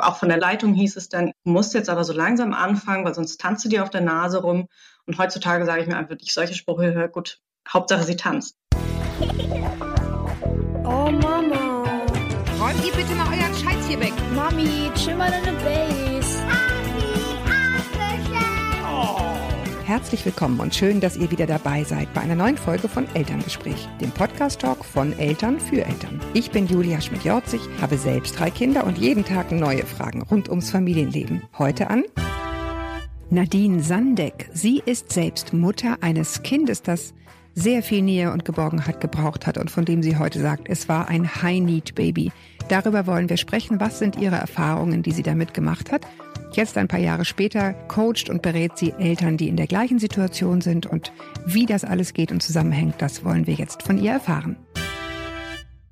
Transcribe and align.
Auch 0.00 0.16
von 0.16 0.28
der 0.28 0.38
Leitung 0.38 0.74
hieß 0.74 0.96
es 0.96 1.08
dann, 1.08 1.32
du 1.44 1.50
musst 1.50 1.74
jetzt 1.74 1.90
aber 1.90 2.04
so 2.04 2.12
langsam 2.12 2.52
anfangen, 2.52 3.04
weil 3.04 3.14
sonst 3.14 3.40
tanzt 3.40 3.64
du 3.64 3.68
dir 3.68 3.82
auf 3.82 3.90
der 3.90 4.00
Nase 4.00 4.42
rum. 4.42 4.68
Und 5.06 5.18
heutzutage 5.18 5.64
sage 5.66 5.82
ich 5.82 5.88
mir 5.88 5.96
einfach, 5.96 6.16
ich 6.20 6.32
solche 6.32 6.54
Sprüche 6.54 6.94
höre, 6.94 7.08
gut, 7.08 7.38
Hauptsache 7.68 8.04
sie 8.04 8.16
tanzt. 8.16 8.56
Oh 10.84 11.10
Mama. 11.10 11.84
Räumt 12.60 12.84
ihr 12.84 12.92
bitte 12.92 13.14
mal 13.14 13.28
euren 13.28 13.54
Scheiß 13.54 13.86
hier 13.88 14.00
weg. 14.00 14.12
Mami, 14.34 14.90
chill 14.94 15.14
mal 15.14 15.30
deine 15.30 15.56
Base. 15.58 16.09
Herzlich 19.90 20.24
willkommen 20.24 20.60
und 20.60 20.72
schön, 20.72 21.00
dass 21.00 21.16
ihr 21.16 21.32
wieder 21.32 21.48
dabei 21.48 21.82
seid 21.82 22.14
bei 22.14 22.20
einer 22.20 22.36
neuen 22.36 22.56
Folge 22.56 22.88
von 22.88 23.12
Elterngespräch, 23.12 23.88
dem 24.00 24.12
Podcast-Talk 24.12 24.84
von 24.84 25.18
Eltern 25.18 25.58
für 25.58 25.84
Eltern. 25.84 26.20
Ich 26.32 26.52
bin 26.52 26.68
Julia 26.68 27.00
Schmidt-Jorzig, 27.00 27.60
habe 27.80 27.98
selbst 27.98 28.38
drei 28.38 28.50
Kinder 28.50 28.84
und 28.84 28.98
jeden 28.98 29.24
Tag 29.24 29.50
neue 29.50 29.84
Fragen 29.84 30.22
rund 30.22 30.48
ums 30.48 30.70
Familienleben. 30.70 31.42
Heute 31.58 31.90
an 31.90 32.04
Nadine 33.30 33.82
Sandeck. 33.82 34.48
Sie 34.52 34.80
ist 34.86 35.10
selbst 35.10 35.52
Mutter 35.52 35.98
eines 36.02 36.44
Kindes, 36.44 36.82
das 36.82 37.12
sehr 37.56 37.82
viel 37.82 38.02
Nähe 38.02 38.30
und 38.30 38.44
Geborgenheit 38.44 39.00
gebraucht 39.00 39.48
hat 39.48 39.58
und 39.58 39.72
von 39.72 39.84
dem 39.84 40.04
sie 40.04 40.18
heute 40.18 40.38
sagt, 40.40 40.68
es 40.68 40.88
war 40.88 41.08
ein 41.08 41.42
High-Need-Baby. 41.42 42.30
Darüber 42.68 43.08
wollen 43.08 43.28
wir 43.28 43.38
sprechen. 43.38 43.80
Was 43.80 43.98
sind 43.98 44.14
ihre 44.14 44.36
Erfahrungen, 44.36 45.02
die 45.02 45.10
sie 45.10 45.24
damit 45.24 45.52
gemacht 45.52 45.90
hat? 45.90 46.06
Jetzt 46.52 46.76
ein 46.76 46.88
paar 46.88 46.98
Jahre 46.98 47.24
später 47.24 47.74
coacht 47.86 48.28
und 48.28 48.42
berät 48.42 48.76
sie 48.76 48.92
Eltern, 48.98 49.36
die 49.36 49.48
in 49.48 49.56
der 49.56 49.68
gleichen 49.68 50.00
Situation 50.00 50.60
sind 50.60 50.84
und 50.84 51.12
wie 51.46 51.64
das 51.64 51.84
alles 51.84 52.12
geht 52.12 52.32
und 52.32 52.42
zusammenhängt, 52.42 52.96
das 52.98 53.24
wollen 53.24 53.46
wir 53.46 53.54
jetzt 53.54 53.84
von 53.84 53.98
ihr 53.98 54.12
erfahren. 54.12 54.56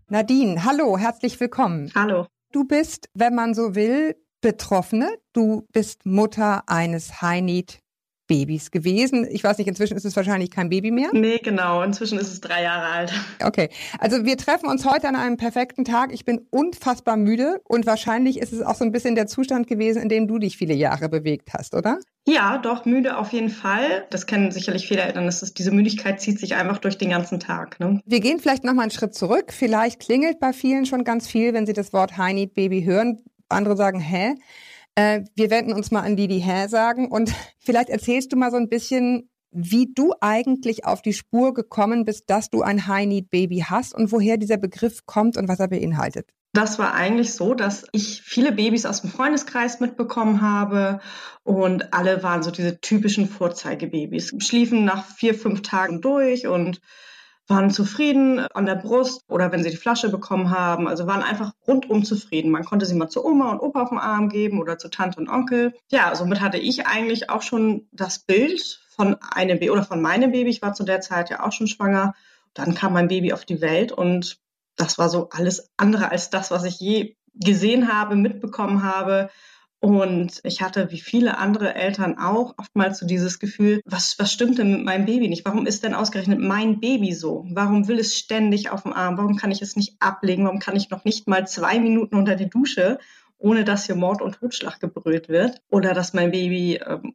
Nadine, 0.09 0.65
hallo, 0.65 0.98
herzlich 0.98 1.39
willkommen. 1.39 1.93
Hallo. 1.95 2.27
Du 2.51 2.65
bist, 2.65 3.09
wenn 3.15 3.34
man 3.34 3.55
so 3.55 3.75
will, 3.75 4.17
Betroffene. 4.41 5.11
Du 5.33 5.67
bist 5.73 6.07
Mutter 6.07 6.62
eines 6.67 7.23
High-Need 7.23 7.81
Babys 8.29 8.71
gewesen. 8.71 9.27
Ich 9.29 9.43
weiß 9.43 9.59
nicht, 9.59 9.67
inzwischen 9.67 9.97
ist 9.97 10.05
es 10.05 10.15
wahrscheinlich 10.15 10.51
kein 10.51 10.69
Baby 10.69 10.93
mehr. 10.93 11.09
Nee, 11.12 11.39
genau. 11.39 11.83
Inzwischen 11.83 12.19
ist 12.19 12.33
es 12.33 12.41
drei 12.41 12.62
Jahre 12.62 12.87
alt. 12.87 13.12
Okay. 13.41 13.71
Also 13.98 14.25
wir 14.25 14.37
treffen 14.37 14.69
uns 14.69 14.84
heute 14.84 15.09
an 15.09 15.17
einem 15.17 15.37
perfekten 15.37 15.84
Tag. 15.84 16.12
Ich 16.12 16.25
bin 16.25 16.47
unfassbar 16.51 17.17
müde 17.17 17.61
und 17.65 17.87
wahrscheinlich 17.87 18.39
ist 18.39 18.53
es 18.53 18.61
auch 18.62 18.75
so 18.75 18.84
ein 18.84 18.93
bisschen 18.93 19.15
der 19.15 19.27
Zustand 19.27 19.67
gewesen, 19.67 20.03
in 20.03 20.09
dem 20.09 20.29
du 20.29 20.39
dich 20.39 20.59
viele 20.59 20.75
Jahre 20.75 21.09
bewegt 21.09 21.51
hast, 21.56 21.75
oder? 21.75 21.99
Ja, 22.27 22.59
doch, 22.59 22.84
müde 22.84 23.17
auf 23.17 23.33
jeden 23.33 23.49
Fall. 23.49 24.06
Das 24.11 24.27
kennen 24.27 24.53
sicherlich 24.53 24.87
viele 24.87 25.01
Eltern. 25.01 25.25
Das 25.25 25.43
ist, 25.43 25.59
diese 25.59 25.71
Müdigkeit 25.71 26.21
zieht 26.21 26.39
sich 26.39 26.56
einfach 26.56 26.77
durch 26.77 26.99
den 26.99 27.09
ganzen 27.09 27.41
Tag. 27.41 27.81
Ne? 27.81 28.03
Wir 28.05 28.21
gehen 28.21 28.39
vielleicht 28.39 28.65
nochmal 28.65 28.83
einen 28.83 28.91
Schritt 28.91 29.15
zurück. 29.15 29.51
Vielleicht 29.51 30.01
klingelt 30.01 30.39
bei 30.39 30.53
vielen 30.53 30.84
schon 30.84 31.05
ganz 31.05 31.27
viel, 31.27 31.55
wenn 31.55 31.65
sie 31.65 31.73
das 31.73 31.95
Wort 31.95 32.19
High 32.19 32.34
Need 32.34 32.55
Baby 32.55 32.83
hören. 32.83 33.21
Andere 33.49 33.77
sagen, 33.77 33.99
hä? 33.99 34.34
Äh, 34.98 35.27
wir 35.36 35.48
wenden 35.50 35.72
uns 35.74 35.92
mal 35.92 36.00
an 36.00 36.16
die 36.16 36.27
hä 36.27 36.66
sagen. 36.66 37.08
Und 37.08 37.32
vielleicht 37.60 37.88
erzählst 37.88 38.32
du 38.32 38.36
mal 38.36 38.50
so 38.50 38.56
ein 38.56 38.68
bisschen, 38.68 39.30
wie 39.52 39.92
du 39.94 40.12
eigentlich 40.20 40.86
auf 40.86 41.02
die 41.02 41.12
Spur 41.12 41.54
gekommen 41.54 42.04
bist, 42.04 42.28
dass 42.28 42.50
du 42.50 42.62
ein 42.62 42.88
High-Need-Baby 42.88 43.64
hast 43.69 43.94
und 43.94 44.10
woher 44.10 44.38
dieser 44.38 44.56
Begriff 44.56 45.06
kommt 45.06 45.36
und 45.36 45.48
was 45.48 45.60
er 45.60 45.69
beinhaltet. 45.69 46.28
Das 46.52 46.80
war 46.80 46.94
eigentlich 46.94 47.32
so, 47.34 47.54
dass 47.54 47.86
ich 47.92 48.22
viele 48.22 48.50
Babys 48.50 48.86
aus 48.86 49.02
dem 49.02 49.10
Freundeskreis 49.10 49.78
mitbekommen 49.78 50.41
habe 50.41 50.98
und 51.44 51.92
alle 51.92 52.22
waren 52.24 52.42
so 52.42 52.50
diese 52.50 52.80
typischen 52.80 53.28
Vorzeigebabys. 53.28 54.34
Schliefen 54.38 54.84
nach 54.84 55.06
vier, 55.06 55.34
fünf 55.34 55.62
Tagen 55.62 56.00
durch 56.00 56.48
und 56.48 56.80
waren 57.48 57.70
zufrieden 57.70 58.41
an 58.41 58.66
der 58.66 58.74
Brust 58.74 59.22
oder 59.28 59.50
wenn 59.50 59.62
sie 59.62 59.70
die 59.70 59.77
Flasche 59.77 60.10
bekommen 60.10 60.50
haben. 60.50 60.86
Also 60.86 61.06
waren 61.06 61.22
einfach 61.22 61.52
rundum 61.66 62.04
zufrieden. 62.04 62.50
Man 62.50 62.64
konnte 62.64 62.86
sie 62.86 62.94
mal 62.94 63.08
zu 63.08 63.24
Oma 63.24 63.50
und 63.50 63.60
Opa 63.60 63.82
auf 63.82 63.88
den 63.88 63.98
Arm 63.98 64.28
geben 64.28 64.60
oder 64.60 64.78
zu 64.78 64.88
Tante 64.88 65.18
und 65.18 65.28
Onkel. 65.28 65.74
Ja, 65.91 66.14
somit 66.14 66.41
hatte 66.41 66.58
ich 66.58 66.86
eigentlich 66.86 67.30
auch 67.30 67.42
schon 67.42 67.88
das 67.91 68.19
Bild 68.19 68.80
von 68.94 69.16
einem 69.32 69.58
Baby 69.58 69.70
oder 69.70 69.84
von 69.84 70.02
meinem 70.02 70.30
Baby. 70.30 70.50
Ich 70.50 70.62
war 70.62 70.74
zu 70.74 70.84
der 70.84 71.00
Zeit 71.00 71.30
ja 71.30 71.44
auch 71.44 71.52
schon 71.52 71.69
schwanger. 71.69 72.14
Dann 72.53 72.75
kam 72.75 72.92
mein 72.92 73.08
Baby 73.08 73.32
auf 73.32 73.44
die 73.44 73.60
Welt 73.60 73.92
und 73.92 74.38
das 74.76 74.98
war 74.98 75.08
so 75.08 75.28
alles 75.31 75.70
andere 75.76 76.10
als 76.10 76.31
das, 76.31 76.50
was 76.50 76.64
ich 76.64 76.78
je 76.78 77.16
gesehen 77.34 77.92
habe, 77.92 78.16
mitbekommen 78.16 78.82
habe. 78.82 79.31
Und 79.81 80.41
ich 80.43 80.61
hatte, 80.61 80.91
wie 80.91 81.00
viele 81.00 81.39
andere 81.39 81.75
Eltern 81.75 82.19
auch, 82.19 82.55
oftmals 82.59 82.99
so 82.99 83.06
dieses 83.06 83.39
Gefühl, 83.39 83.81
was, 83.84 84.19
was 84.19 84.33
stimmt 84.33 84.59
denn 84.59 84.72
mit 84.72 84.84
meinem 84.84 85.06
Baby 85.06 85.28
nicht? 85.28 85.44
Warum 85.44 85.66
ist 85.66 85.84
denn 85.84 85.94
ausgerechnet 85.94 86.41
mein 86.41 86.81
Baby 86.81 87.12
so? 87.12 87.47
Warum 87.50 87.87
will 87.87 88.00
es 88.00 88.19
ständig 88.19 88.71
auf 88.71 88.83
dem 88.83 88.93
Arm? 88.93 89.17
Warum 89.19 89.37
kann 89.37 89.53
ich 89.53 89.62
es 89.62 89.77
nicht 89.77 89.94
ablegen? 90.00 90.44
Warum 90.44 90.59
kann 90.59 90.75
ich 90.75 90.91
noch 90.91 91.05
nicht 91.05 91.28
mal 91.28 91.47
zwei 91.47 91.78
Minuten 91.78 92.17
unter 92.17 92.34
die 92.34 92.50
Dusche, 92.50 92.99
ohne 93.38 93.65
dass 93.65 93.87
hier 93.87 93.94
Mord 93.94 94.21
und 94.21 94.34
Totschlag 94.34 94.81
gebrüllt 94.81 95.28
wird? 95.28 95.62
Oder 95.71 95.94
dass 95.94 96.12
mein 96.12 96.33
Baby 96.33 96.81
ähm, 96.84 97.15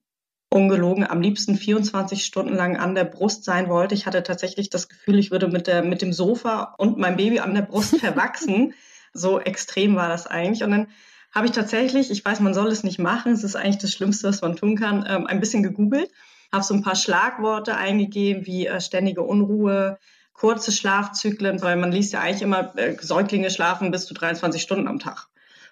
ungelogen 0.50 1.06
am 1.06 1.20
liebsten 1.20 1.58
24 1.58 2.24
Stunden 2.24 2.54
lang 2.54 2.78
an 2.78 2.96
der 2.96 3.04
Brust 3.04 3.44
sein 3.44 3.68
wollte. 3.68 3.94
Ich 3.94 4.06
hatte 4.06 4.24
tatsächlich 4.24 4.70
das 4.70 4.88
Gefühl, 4.88 5.20
ich 5.20 5.32
würde 5.32 5.50
mit, 5.50 5.68
der, 5.68 5.84
mit 5.84 6.02
dem 6.02 6.14
Sofa 6.14 6.76
und 6.78 6.98
meinem 6.98 7.18
Baby 7.18 7.40
an 7.40 7.56
der 7.56 7.64
Brust 7.64 7.98
verwachsen. 8.00 8.74
so 9.12 9.42
extrem 9.42 9.96
war 9.96 10.08
das 10.08 10.28
eigentlich. 10.28 10.64
Und 10.64 10.72
dann 10.72 10.88
habe 11.34 11.48
ich 11.48 11.52
tatsächlich, 11.52 12.12
ich 12.12 12.24
weiß, 12.24 12.40
man 12.40 12.54
soll 12.54 12.68
es 12.68 12.84
nicht 12.84 13.00
machen, 13.00 13.34
es 13.34 13.44
ist 13.44 13.56
eigentlich 13.56 13.80
das 13.80 13.92
Schlimmste, 13.92 14.28
was 14.28 14.42
man 14.42 14.56
tun 14.56 14.78
kann, 14.78 15.06
ähm, 15.08 15.28
ein 15.28 15.40
bisschen 15.40 15.64
gegoogelt, 15.64 16.12
habe 16.52 16.64
so 16.64 16.74
ein 16.74 16.84
paar 16.84 16.96
Schlagworte 16.96 17.76
eingegeben 17.76 18.46
wie 18.46 18.68
äh, 18.68 18.80
ständige 18.80 19.24
Unruhe, 19.24 19.98
kurze 20.34 20.72
Schlafzyklen, 20.72 21.62
weil 21.62 21.76
man 21.76 21.92
liest 21.92 22.14
ja 22.14 22.22
eigentlich 22.22 22.44
immer, 22.44 22.78
äh, 22.78 22.96
Säuglinge 23.00 23.50
schlafen 23.50 23.92
bis 23.92 24.06
zu 24.06 24.14
23 24.14 24.62
Stunden 24.62 24.88
am 24.88 25.00
Tag. 25.00 25.28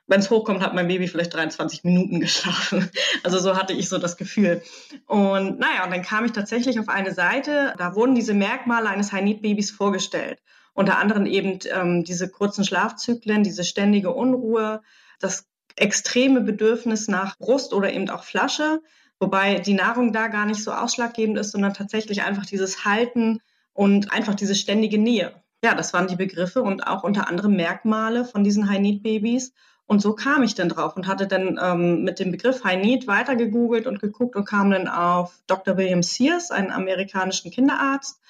Wenn 0.07 0.19
es 0.19 0.31
hochkommt, 0.31 0.61
hat 0.61 0.73
mein 0.73 0.87
Baby 0.87 1.07
vielleicht 1.07 1.33
23 1.35 1.83
Minuten 1.83 2.19
geschlafen. 2.19 2.89
Also 3.23 3.37
so 3.37 3.55
hatte 3.55 3.73
ich 3.73 3.87
so 3.87 3.99
das 3.99 4.17
Gefühl. 4.17 4.63
Und 5.05 5.59
naja, 5.59 5.85
und 5.85 5.91
dann 5.91 6.01
kam 6.01 6.25
ich 6.25 6.31
tatsächlich 6.31 6.79
auf 6.79 6.89
eine 6.89 7.13
Seite, 7.13 7.75
da 7.77 7.95
wurden 7.95 8.15
diese 8.15 8.33
Merkmale 8.33 8.89
eines 8.89 9.11
High-Need-Babys 9.11 9.69
vorgestellt. 9.69 10.39
Unter 10.73 10.97
anderem 10.97 11.27
eben 11.27 11.59
ähm, 11.71 12.03
diese 12.03 12.29
kurzen 12.29 12.63
Schlafzyklen, 12.63 13.43
diese 13.43 13.63
ständige 13.63 14.11
Unruhe, 14.11 14.81
das 15.19 15.50
extreme 15.75 16.41
Bedürfnis 16.41 17.07
nach 17.07 17.37
Brust 17.37 17.73
oder 17.73 17.91
eben 17.91 18.09
auch 18.09 18.23
Flasche, 18.23 18.81
wobei 19.19 19.59
die 19.59 19.73
Nahrung 19.73 20.13
da 20.13 20.27
gar 20.27 20.45
nicht 20.45 20.63
so 20.63 20.71
ausschlaggebend 20.71 21.37
ist, 21.37 21.51
sondern 21.51 21.73
tatsächlich 21.73 22.23
einfach 22.23 22.45
dieses 22.45 22.85
Halten 22.85 23.39
und 23.73 24.11
einfach 24.11 24.35
diese 24.35 24.55
ständige 24.55 24.97
Nähe. 24.97 25.33
Ja, 25.63 25.75
das 25.75 25.93
waren 25.93 26.07
die 26.07 26.15
Begriffe 26.15 26.63
und 26.63 26.87
auch 26.87 27.03
unter 27.03 27.27
anderem 27.27 27.55
Merkmale 27.55 28.25
von 28.25 28.43
diesen 28.43 28.67
High-Need-Babys. 28.69 29.53
Und 29.85 30.01
so 30.01 30.13
kam 30.13 30.41
ich 30.41 30.55
dann 30.55 30.69
drauf 30.69 30.95
und 30.95 31.05
hatte 31.05 31.27
dann 31.27 31.59
ähm, 31.61 32.03
mit 32.03 32.19
dem 32.19 32.31
Begriff 32.31 32.63
High 32.63 32.81
Need 32.81 33.07
weiter 33.07 33.35
gegoogelt 33.35 33.87
und 33.87 33.99
geguckt 33.99 34.35
und 34.35 34.45
kam 34.45 34.71
dann 34.71 34.87
auf 34.87 35.39
Dr. 35.47 35.77
William 35.77 36.01
Sears, 36.01 36.49
einen 36.49 36.71
amerikanischen 36.71 37.51
Kinderarzt, 37.51 38.21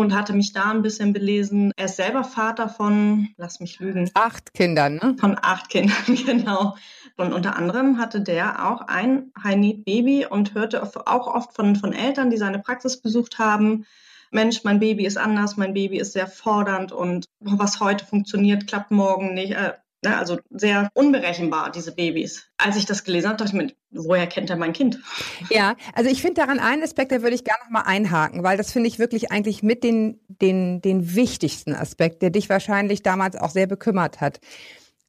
und 0.00 0.12
hatte 0.12 0.32
mich 0.32 0.52
da 0.52 0.72
ein 0.72 0.82
bisschen 0.82 1.12
belesen. 1.12 1.72
Er 1.76 1.84
ist 1.84 1.96
selber 1.96 2.24
Vater 2.24 2.68
von, 2.68 3.28
lass 3.36 3.60
mich 3.60 3.78
lügen. 3.78 4.10
Acht 4.14 4.52
Kindern, 4.52 4.96
ne? 4.96 5.16
Von 5.20 5.38
acht 5.40 5.68
Kindern, 5.68 5.94
genau. 6.26 6.74
Und 7.16 7.32
unter 7.32 7.56
anderem 7.56 7.98
hatte 7.98 8.20
der 8.20 8.68
auch 8.68 8.80
ein 8.80 9.30
High-Need-Baby 9.40 10.26
und 10.26 10.54
hörte 10.54 10.82
auch 10.82 11.26
oft 11.28 11.54
von, 11.54 11.76
von 11.76 11.92
Eltern, 11.92 12.30
die 12.30 12.38
seine 12.38 12.58
Praxis 12.58 13.00
besucht 13.00 13.38
haben, 13.38 13.86
Mensch, 14.32 14.64
mein 14.64 14.80
Baby 14.80 15.06
ist 15.06 15.16
anders, 15.16 15.56
mein 15.56 15.74
Baby 15.74 15.98
ist 15.98 16.12
sehr 16.12 16.26
fordernd 16.26 16.90
und 16.90 17.26
was 17.38 17.78
heute 17.78 18.04
funktioniert, 18.04 18.66
klappt 18.66 18.90
morgen 18.90 19.32
nicht. 19.32 19.52
Äh, 19.52 19.74
Ne, 20.04 20.18
also 20.18 20.38
sehr 20.50 20.90
unberechenbar, 20.92 21.72
diese 21.72 21.94
Babys. 21.94 22.46
Als 22.58 22.76
ich 22.76 22.84
das 22.84 23.04
gelesen 23.04 23.28
habe, 23.28 23.38
dachte 23.38 23.56
ich 23.56 23.62
mir, 23.62 23.72
woher 23.90 24.26
kennt 24.26 24.50
er 24.50 24.56
mein 24.56 24.74
Kind? 24.74 25.00
Ja, 25.48 25.76
also 25.94 26.10
ich 26.10 26.20
finde 26.20 26.42
daran 26.42 26.58
einen 26.58 26.82
Aspekt, 26.82 27.10
da 27.10 27.22
würde 27.22 27.34
ich 27.34 27.44
gerne 27.44 27.60
noch 27.64 27.70
mal 27.70 27.82
einhaken, 27.82 28.42
weil 28.42 28.58
das 28.58 28.70
finde 28.70 28.88
ich 28.88 28.98
wirklich 28.98 29.32
eigentlich 29.32 29.62
mit 29.62 29.82
den, 29.82 30.20
den, 30.28 30.82
den 30.82 31.14
wichtigsten 31.14 31.74
Aspekt, 31.74 32.20
der 32.20 32.30
dich 32.30 32.50
wahrscheinlich 32.50 33.02
damals 33.02 33.34
auch 33.36 33.50
sehr 33.50 33.66
bekümmert 33.66 34.20
hat. 34.20 34.40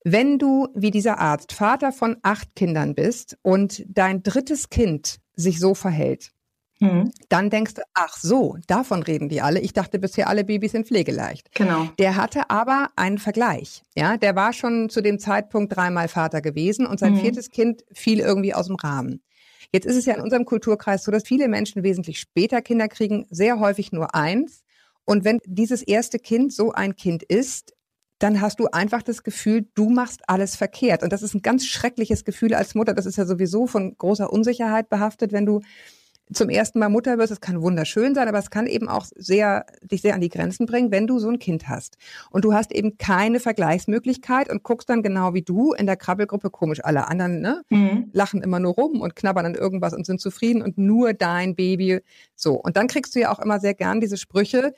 Wenn 0.06 0.40
du, 0.40 0.70
wie 0.76 0.92
dieser 0.92 1.20
Arzt, 1.20 1.52
Vater 1.52 1.92
von 1.92 2.16
acht 2.22 2.56
Kindern 2.56 2.96
bist 2.96 3.38
und 3.42 3.84
dein 3.88 4.24
drittes 4.24 4.70
Kind 4.70 5.18
sich 5.36 5.60
so 5.60 5.74
verhält, 5.74 6.32
Mhm. 6.80 7.12
Dann 7.30 7.50
denkst 7.50 7.76
du, 7.76 7.82
ach 7.94 8.18
so, 8.18 8.58
davon 8.68 9.04
reden 9.04 9.30
die 9.30 9.42
alle. 9.42 9.60
Ich 9.60 9.74
dachte 9.74 10.00
bisher, 10.00 10.28
alle 10.28 10.44
Babys 10.44 10.74
sind 10.74 10.88
pflegeleicht. 10.88 11.54
Genau. 11.54 11.90
Der 12.00 12.16
hatte 12.16 12.50
aber 12.50 12.90
einen 12.96 13.18
Vergleich. 13.18 13.84
Ja, 13.96 14.18
der 14.18 14.36
war 14.36 14.52
schon 14.52 14.90
zu 14.90 15.02
dem 15.02 15.20
Zeitpunkt 15.20 15.76
dreimal 15.76 16.08
Vater 16.08 16.42
gewesen 16.42 16.86
und 16.86 17.00
sein 17.00 17.14
mhm. 17.14 17.20
viertes 17.20 17.50
Kind 17.50 17.86
fiel 17.94 18.20
irgendwie 18.20 18.54
aus 18.54 18.68
dem 18.68 18.76
Rahmen. 18.76 19.22
Jetzt 19.72 19.86
ist 19.86 19.96
es 19.96 20.06
ja 20.06 20.16
in 20.16 20.22
unserem 20.22 20.46
Kulturkreis 20.46 21.04
so, 21.04 21.12
dass 21.12 21.24
viele 21.24 21.48
Menschen 21.48 21.84
wesentlich 21.84 22.20
später 22.20 22.62
Kinder 22.62 22.88
kriegen, 22.88 23.26
sehr 23.30 23.60
häufig 23.60 23.92
nur 23.92 24.14
eins. 24.14 24.64
Und 25.06 25.24
wenn 25.24 25.40
dieses 25.46 25.82
erste 25.82 26.20
Kind 26.20 26.54
so 26.54 26.72
ein 26.72 26.96
Kind 26.96 27.24
ist, 27.24 27.74
dann 28.20 28.40
hast 28.42 28.60
du 28.60 28.68
einfach 28.68 29.04
das 29.04 29.24
Gefühl, 29.24 29.68
du 29.76 29.90
machst 29.90 30.22
alles 30.28 30.56
verkehrt. 30.56 31.04
Und 31.04 31.12
das 31.12 31.22
ist 31.22 31.34
ein 31.34 31.42
ganz 31.42 31.66
schreckliches 31.66 32.24
Gefühl 32.24 32.54
als 32.54 32.76
Mutter. 32.76 32.94
Das 32.94 33.06
ist 33.06 33.18
ja 33.18 33.26
sowieso 33.26 33.68
von 33.68 33.98
großer 33.98 34.32
Unsicherheit 34.32 34.90
behaftet, 34.90 35.34
wenn 35.34 35.46
du 35.46 35.62
zum 36.34 36.50
ersten 36.50 36.80
Mal 36.80 36.90
Mutter 36.90 37.18
wirst, 37.18 37.32
es 37.32 37.42
kann 37.42 37.62
wunderschön 37.62 38.16
sein, 38.16 38.28
aber 38.28 38.40
es 38.40 38.50
kann 38.50 38.68
eben 38.68 38.88
auch 38.88 39.06
sehr, 39.16 39.66
dich 39.82 40.02
sehr 40.02 40.16
an 40.16 40.22
die 40.22 40.30
Grenzen 40.30 40.66
bringen, 40.66 40.92
wenn 40.92 41.08
du 41.08 41.20
so 41.20 41.30
ein 41.30 41.40
Kind 41.40 41.68
hast. 41.68 41.98
Und 42.32 42.46
du 42.46 42.54
hast 42.54 42.72
eben 42.72 42.98
keine 42.98 43.40
Vergleichsmöglichkeit 43.40 44.50
und 44.50 44.64
guckst 44.64 44.90
dann 44.90 45.04
genau 45.04 45.34
wie 45.34 45.44
du 45.44 45.74
in 45.74 45.86
der 45.86 45.98
Krabbelgruppe 45.98 46.50
komisch. 46.50 46.84
Alle 46.84 47.08
anderen 47.08 47.42
ne, 47.42 47.62
mhm. 47.70 48.10
lachen 48.12 48.42
immer 48.42 48.60
nur 48.60 48.74
rum 48.74 49.02
und 49.02 49.16
knabbern 49.16 49.46
an 49.46 49.56
irgendwas 49.56 49.94
und 49.94 50.06
sind 50.06 50.20
zufrieden 50.20 50.62
und 50.62 50.78
nur 50.78 51.14
dein 51.14 51.56
Baby 51.56 52.00
so. 52.36 52.56
Und 52.56 52.76
dann 52.78 52.88
kriegst 52.88 53.16
du 53.16 53.20
ja 53.20 53.32
auch 53.32 53.40
immer 53.40 53.60
sehr 53.60 53.76
gern 53.76 54.02
diese 54.02 54.18
Sprüche, 54.18 54.74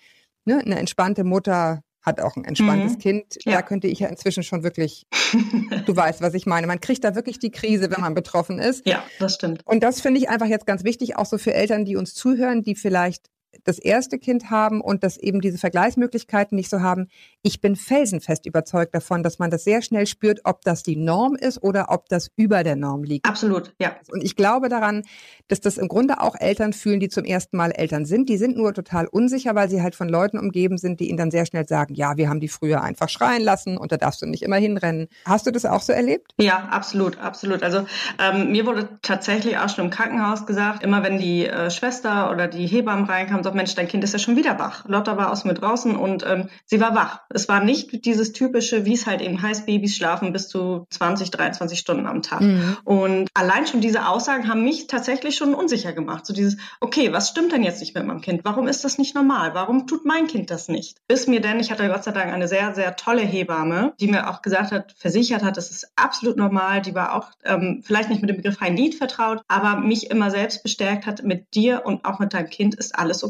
ne, 0.46 0.60
eine 0.60 0.78
entspannte 0.80 1.24
Mutter 1.24 1.82
hat 2.07 2.21
auch 2.21 2.38
ein 2.38 2.45
entspanntes 2.45 2.94
mhm. 2.94 3.00
Kind. 3.00 3.38
Ja. 3.44 3.51
Da 3.54 3.62
könnte 3.62 3.88
ich 3.88 4.00
ja 4.00 4.07
inzwischen 4.07 4.42
schon 4.42 4.63
wirklich, 4.63 5.06
du 5.86 5.95
weißt, 5.95 6.21
was 6.21 6.33
ich 6.33 6.45
meine. 6.45 6.65
Man 6.65 6.80
kriegt 6.80 7.04
da 7.04 7.13
wirklich 7.13 7.38
die 7.38 7.51
Krise, 7.51 7.92
wenn 7.92 8.01
man 8.01 8.15
betroffen 8.15 8.57
ist. 8.59 8.88
Ja, 8.88 9.04
das 9.19 9.36
stimmt. 9.36 9.62
Und 9.65 9.83
das 9.83 10.01
finde 10.01 10.19
ich 10.19 10.30
einfach 10.30 10.48
jetzt 10.48 10.65
ganz 10.65 10.83
wichtig, 10.83 11.18
auch 11.18 11.25
so 11.25 11.38
für 11.38 11.54
Eltern, 11.54 11.86
die 11.86 11.98
uns 11.98 12.15
zuhören, 12.15 12.63
die 12.63 12.75
vielleicht 12.75 13.30
das 13.63 13.80
erste 13.80 14.18
Kind 14.18 14.50
haben 14.50 14.81
und 14.81 15.04
das 15.04 15.18
eben 15.18 15.42
diese 15.42 15.57
Vergleichsmöglichkeiten 15.57 16.56
nicht 16.56 16.69
so 16.69 16.81
haben. 16.81 17.07
Ich 17.42 17.62
bin 17.62 17.75
felsenfest 17.75 18.45
überzeugt 18.45 18.94
davon, 18.95 19.24
dass 19.24 19.39
man 19.39 19.51
das 19.51 19.63
sehr 19.63 19.81
schnell 19.81 20.07
spürt, 20.07 20.42
ob 20.44 20.62
das 20.62 20.83
die 20.83 20.95
Norm 20.95 21.36
ist 21.36 21.62
oder 21.63 21.88
ob 21.89 22.09
das 22.09 22.30
über 22.36 22.63
der 22.63 22.75
Norm 22.75 23.04
liegt. 23.04 23.27
Absolut, 23.27 23.74
ja. 23.80 23.95
Und 24.12 24.24
ich 24.24 24.36
glaube 24.36 24.69
daran, 24.69 25.04
dass 25.48 25.62
das 25.62 25.77
im 25.77 25.88
Grunde 25.88 26.21
auch 26.21 26.36
Eltern 26.36 26.74
fühlen, 26.74 27.00
die 27.00 27.09
zum 27.09 27.25
ersten 27.25 27.57
Mal 27.57 27.71
Eltern 27.71 28.06
sind. 28.06 28.30
Die 28.30 28.38
sind 28.38 28.57
nur 28.57 28.74
total 28.74 29.07
unsicher, 29.07 29.56
weil 29.56 29.69
sie 29.69 29.81
halt 29.81 29.95
von 29.95 30.10
Leuten 30.10 30.38
umgeben 30.38 30.77
sind, 30.77 31.00
die 31.00 31.10
ihnen 31.10 31.18
dann 31.18 31.31
sehr 31.31 31.45
schnell 31.45 31.68
sagen, 31.68 31.94
ja, 31.94 32.18
wir 32.18 32.30
haben 32.30 32.39
die 32.39 32.48
früher 32.48 32.81
einfach 32.81 33.10
schreien 33.10 33.44
lassen 33.44 33.77
und 33.77 33.92
da 33.92 33.98
darfst 33.98 34.21
du 34.21 34.25
nicht 34.25 34.44
immer 34.44 34.57
hinrennen. 34.57 35.07
Hast 35.25 35.48
du 35.48 35.51
das 35.51 35.65
auch 35.65 35.81
so 35.81 35.94
erlebt? 35.94 36.33
Ja, 36.39 36.68
absolut, 36.71 37.19
absolut. 37.19 37.63
Also 37.63 37.86
ähm, 38.19 38.51
mir 38.51 38.65
wurde 38.65 38.89
tatsächlich 39.01 39.57
auch 39.57 39.69
schon 39.69 39.86
im 39.86 39.92
Krankenhaus 39.92 40.45
gesagt, 40.45 40.83
immer 40.83 41.03
wenn 41.03 41.18
die 41.18 41.48
äh, 41.48 41.69
Schwester 41.71 42.31
oder 42.31 42.48
die 42.48 42.68
Hebammen 42.68 43.06
reinkamen, 43.06 43.44
sagt, 43.48 43.56
Mensch, 43.56 43.76
dein 43.76 43.88
Kind 43.88 44.04
ist 44.04 44.14
ja 44.14 44.20
schon 44.20 44.36
wieder 44.36 44.60
wach. 44.60 44.86
Lotta 44.88 45.18
war 45.18 45.32
aus 45.32 45.46
mir 45.46 45.54
draußen 45.54 45.96
und 45.96 46.26
ähm, 46.28 46.50
sie 46.66 46.80
war 46.80 46.96
wach. 46.96 47.22
Es 47.30 47.48
war 47.48 47.64
nicht 47.64 48.06
dieses 48.06 48.34
typische, 48.34 48.86
wie 48.86 48.94
es 48.94 49.08
halt 49.08 49.22
eben 49.22 49.42
heißt, 49.42 49.66
Babys 49.66 49.96
schlafen 49.96 50.34
bis 50.34 50.50
zu 50.50 50.86
20, 50.90 51.32
23 51.32 51.80
Stunden 51.80 52.06
am 52.06 52.22
Tag. 52.22 52.42
Mhm. 52.42 52.78
Und 52.84 53.30
allein 53.34 53.66
schon 53.66 53.82
diese 53.82 54.08
Aussagen 54.08 54.48
haben 54.50 54.64
mich 54.64 54.88
tatsächlich 54.88 55.38
schon 55.38 55.54
unsicher 55.54 55.94
gemacht. 55.94 56.26
So 56.26 56.34
dieses, 56.34 56.58
okay, 56.80 57.14
was 57.14 57.30
stimmt 57.30 57.52
denn 57.54 57.64
jetzt 57.64 57.80
nicht 57.80 57.96
mit 57.96 58.06
meinem 58.06 58.22
Kind? 58.22 58.42
Warum 58.44 58.68
ist 58.68 58.84
das 58.84 58.98
nicht 58.98 59.16
normal? 59.16 59.54
Warum 59.54 59.88
tut 59.88 60.06
mein 60.06 60.28
Kind 60.28 60.52
das 60.52 60.68
nicht? 60.68 60.98
Bis 61.08 61.28
mir 61.28 61.40
denn, 61.40 61.60
ich 61.60 61.72
hatte 61.72 61.88
Gott 61.88 62.04
sei 62.04 62.12
Dank 62.12 62.32
eine 62.32 62.48
sehr, 62.48 62.76
sehr 62.76 62.96
tolle 62.96 63.22
Hebamme, 63.22 63.94
die 64.00 64.08
mir 64.08 64.30
auch 64.30 64.42
gesagt 64.42 64.72
hat, 64.72 64.94
versichert 64.98 65.44
hat, 65.44 65.58
das 65.58 65.72
ist 65.72 65.92
absolut 65.96 66.38
normal. 66.38 66.82
Die 66.82 66.96
war 66.96 67.16
auch 67.16 67.32
ähm, 67.46 67.82
vielleicht 67.86 68.10
nicht 68.10 68.22
mit 68.22 68.30
dem 68.30 68.38
Begriff 68.38 68.60
Need 68.60 68.96
vertraut, 68.96 69.42
aber 69.48 69.78
mich 69.78 70.12
immer 70.12 70.30
selbst 70.32 70.64
bestärkt 70.64 71.06
hat, 71.06 71.24
mit 71.24 71.56
dir 71.56 71.84
und 71.86 72.04
auch 72.04 72.20
mit 72.20 72.34
deinem 72.34 72.50
Kind 72.50 72.76
ist 72.76 72.98
alles 72.98 73.24
okay 73.24 73.26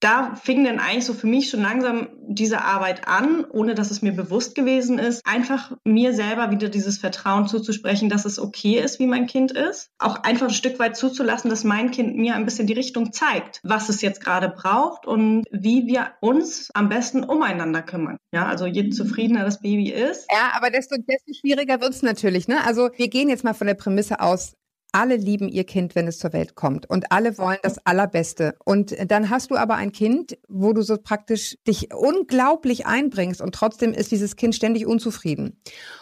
da 0.00 0.34
fing 0.34 0.64
dann 0.64 0.78
eigentlich 0.78 1.04
so 1.04 1.12
für 1.12 1.26
mich 1.26 1.50
schon 1.50 1.60
langsam 1.60 2.08
diese 2.26 2.62
Arbeit 2.62 3.06
an, 3.06 3.44
ohne 3.44 3.74
dass 3.74 3.90
es 3.90 4.00
mir 4.00 4.12
bewusst 4.12 4.54
gewesen 4.54 4.98
ist, 4.98 5.20
einfach 5.26 5.76
mir 5.84 6.14
selber 6.14 6.50
wieder 6.50 6.70
dieses 6.70 6.96
Vertrauen 6.96 7.46
zuzusprechen, 7.46 8.08
dass 8.08 8.24
es 8.24 8.38
okay 8.38 8.80
ist, 8.80 8.98
wie 8.98 9.06
mein 9.06 9.26
Kind 9.26 9.52
ist. 9.52 9.88
Auch 9.98 10.22
einfach 10.22 10.48
ein 10.48 10.54
Stück 10.54 10.78
weit 10.78 10.96
zuzulassen, 10.96 11.50
dass 11.50 11.64
mein 11.64 11.90
Kind 11.90 12.16
mir 12.16 12.34
ein 12.34 12.46
bisschen 12.46 12.66
die 12.66 12.72
Richtung 12.72 13.12
zeigt, 13.12 13.60
was 13.62 13.90
es 13.90 14.00
jetzt 14.00 14.24
gerade 14.24 14.48
braucht 14.48 15.06
und 15.06 15.44
wie 15.50 15.86
wir 15.86 16.12
uns 16.20 16.70
am 16.72 16.88
besten 16.88 17.22
umeinander 17.22 17.82
kümmern. 17.82 18.16
Ja, 18.32 18.46
also 18.46 18.64
je 18.64 18.88
zufriedener 18.88 19.44
das 19.44 19.60
Baby 19.60 19.90
ist. 19.90 20.26
Ja, 20.32 20.52
aber 20.54 20.70
desto, 20.70 20.96
desto 20.96 21.32
schwieriger 21.38 21.80
wird 21.80 21.92
es 21.92 22.02
natürlich. 22.02 22.48
Ne? 22.48 22.64
Also 22.64 22.88
wir 22.96 23.08
gehen 23.08 23.28
jetzt 23.28 23.44
mal 23.44 23.54
von 23.54 23.66
der 23.66 23.74
Prämisse 23.74 24.20
aus, 24.20 24.54
alle 24.92 25.16
lieben 25.16 25.48
ihr 25.48 25.64
Kind, 25.64 25.94
wenn 25.94 26.06
es 26.08 26.18
zur 26.18 26.32
Welt 26.32 26.54
kommt 26.54 26.88
und 26.88 27.12
alle 27.12 27.38
wollen 27.38 27.58
das 27.62 27.84
Allerbeste. 27.86 28.54
Und 28.64 28.94
dann 29.10 29.30
hast 29.30 29.50
du 29.50 29.56
aber 29.56 29.76
ein 29.76 29.92
Kind, 29.92 30.38
wo 30.48 30.72
du 30.72 30.82
so 30.82 30.96
praktisch 30.96 31.56
dich 31.66 31.94
unglaublich 31.94 32.86
einbringst 32.86 33.40
und 33.40 33.54
trotzdem 33.54 33.92
ist 33.92 34.10
dieses 34.10 34.36
Kind 34.36 34.54
ständig 34.54 34.86
unzufrieden. 34.86 35.60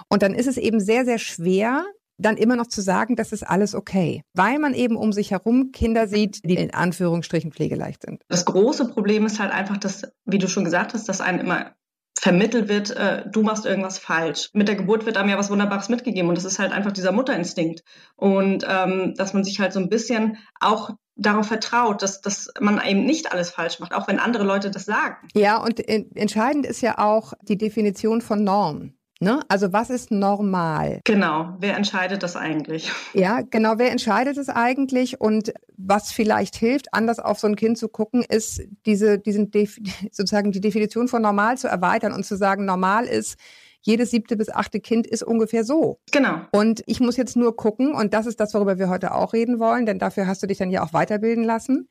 Und 0.09 0.23
dann 0.23 0.35
ist 0.35 0.47
es 0.47 0.57
eben 0.57 0.81
sehr, 0.81 1.05
sehr 1.05 1.19
schwer, 1.19 1.85
dann 2.19 2.37
immer 2.37 2.57
noch 2.57 2.67
zu 2.67 2.83
sagen, 2.83 3.15
das 3.15 3.33
ist 3.33 3.45
alles 3.45 3.75
okay, 3.75 4.25
weil 4.35 4.59
man 4.59 4.75
eben 4.75 4.97
um 4.97 5.13
sich 5.13 5.31
herum 5.31 5.71
Kinder 5.73 6.09
sieht, 6.09 6.41
die 6.45 6.57
in 6.57 6.75
Anführungsstrichen 6.75 7.53
pflegeleicht 7.53 8.03
sind. 8.03 8.23
Das 8.29 8.45
große 8.45 8.89
Problem 8.89 9.25
ist 9.25 9.39
halt 9.39 9.53
einfach, 9.53 9.77
dass, 9.77 10.03
wie 10.25 10.39
du 10.39 10.49
schon 10.49 10.65
gesagt 10.65 10.95
hast, 10.95 11.09
dass 11.09 11.21
einem 11.21 11.39
immer 11.39 11.77
vermittelt 12.19 12.69
wird, 12.69 12.91
äh, 12.91 13.25
du 13.31 13.43
machst 13.43 13.65
irgendwas 13.65 13.99
falsch. 13.99 14.51
Mit 14.53 14.69
der 14.69 14.77
Geburt 14.77 15.07
wird 15.07 15.17
einem 15.17 15.29
ja 15.29 15.39
was 15.39 15.51
Wunderbares 15.51 15.89
mitgegeben 15.89 16.29
und 16.29 16.37
das 16.37 16.45
ist 16.45 16.59
halt 16.59 16.73
einfach 16.73 16.93
dieser 16.93 17.13
Mutterinstinkt. 17.13 17.83
Und 18.17 18.65
ähm, 18.69 19.15
dass 19.17 19.35
man 19.35 19.45
sich 19.45 19.61
halt 19.61 19.73
so 19.73 19.81
ein 19.81 19.89
bisschen 19.89 20.39
auch 20.61 20.91
darauf 21.17 21.47
vertraut, 21.47 22.03
dass, 22.03 22.21
dass 22.21 22.49
man 22.61 22.81
eben 22.85 23.05
nicht 23.05 23.33
alles 23.33 23.51
falsch 23.51 23.81
macht, 23.81 23.93
auch 23.93 24.09
wenn 24.09 24.19
andere 24.19 24.45
Leute 24.45 24.71
das 24.71 24.85
sagen. 24.85 25.29
Ja, 25.35 25.59
und 25.59 25.81
entscheidend 25.89 26.65
ist 26.65 26.81
ja 26.81 26.99
auch 26.99 27.35
die 27.43 27.59
Definition 27.59 28.21
von 28.21 28.45
Norm. 28.45 28.95
Ne? 29.21 29.41
Also 29.49 29.73
was 29.73 29.91
ist 29.91 30.13
normal? 30.13 31.01
Genau, 31.05 31.57
wer 31.59 31.77
entscheidet 31.77 32.23
das 32.23 32.37
eigentlich? 32.37 32.93
Ja, 33.15 33.41
genau, 33.41 33.79
wer 33.79 33.91
entscheidet 33.91 34.37
es 34.37 34.49
eigentlich? 34.49 35.21
Und 35.21 35.53
was 35.77 36.13
vielleicht 36.13 36.55
hilft, 36.55 36.95
anders 36.95 37.19
auf 37.19 37.41
so 37.41 37.49
ein 37.49 37.57
Kind 37.57 37.79
zu 37.79 37.89
gucken, 37.89 38.23
ist 38.23 38.63
diese, 38.87 39.19
diesen 39.19 39.51
sozusagen 40.13 40.53
die 40.53 40.61
Definition 40.61 41.09
von 41.09 41.23
normal 41.23 41.59
zu 41.59 41.67
erweitern 41.67 42.13
und 42.13 42.25
zu 42.25 42.37
sagen, 42.37 42.65
normal 42.65 43.07
ist, 43.07 43.37
jedes 43.81 44.11
siebte 44.11 44.37
bis 44.37 44.51
achte 44.51 44.81
Kind 44.81 45.07
ist 45.07 45.23
ungefähr 45.23 45.65
so. 45.65 46.01
Genau. 46.13 46.43
Und 46.53 46.83
ich 46.87 47.01
muss 47.01 47.17
jetzt 47.17 47.37
nur 47.37 47.57
gucken, 47.57 47.95
und 47.95 48.15
das 48.15 48.27
ist 48.27 48.39
das, 48.39 48.55
worüber 48.55 48.79
wir 48.79 48.89
heute 48.89 49.15
auch 49.15 49.33
reden 49.33 49.59
wollen, 49.59 49.87
denn 49.87 49.99
dafür 49.99 50.27
hast 50.27 50.43
du 50.43 50.47
dich 50.47 50.59
dann 50.59 50.71
ja 50.71 50.83
auch 50.85 50.93
weiterbilden 50.93 51.45
lassen. 51.45 51.89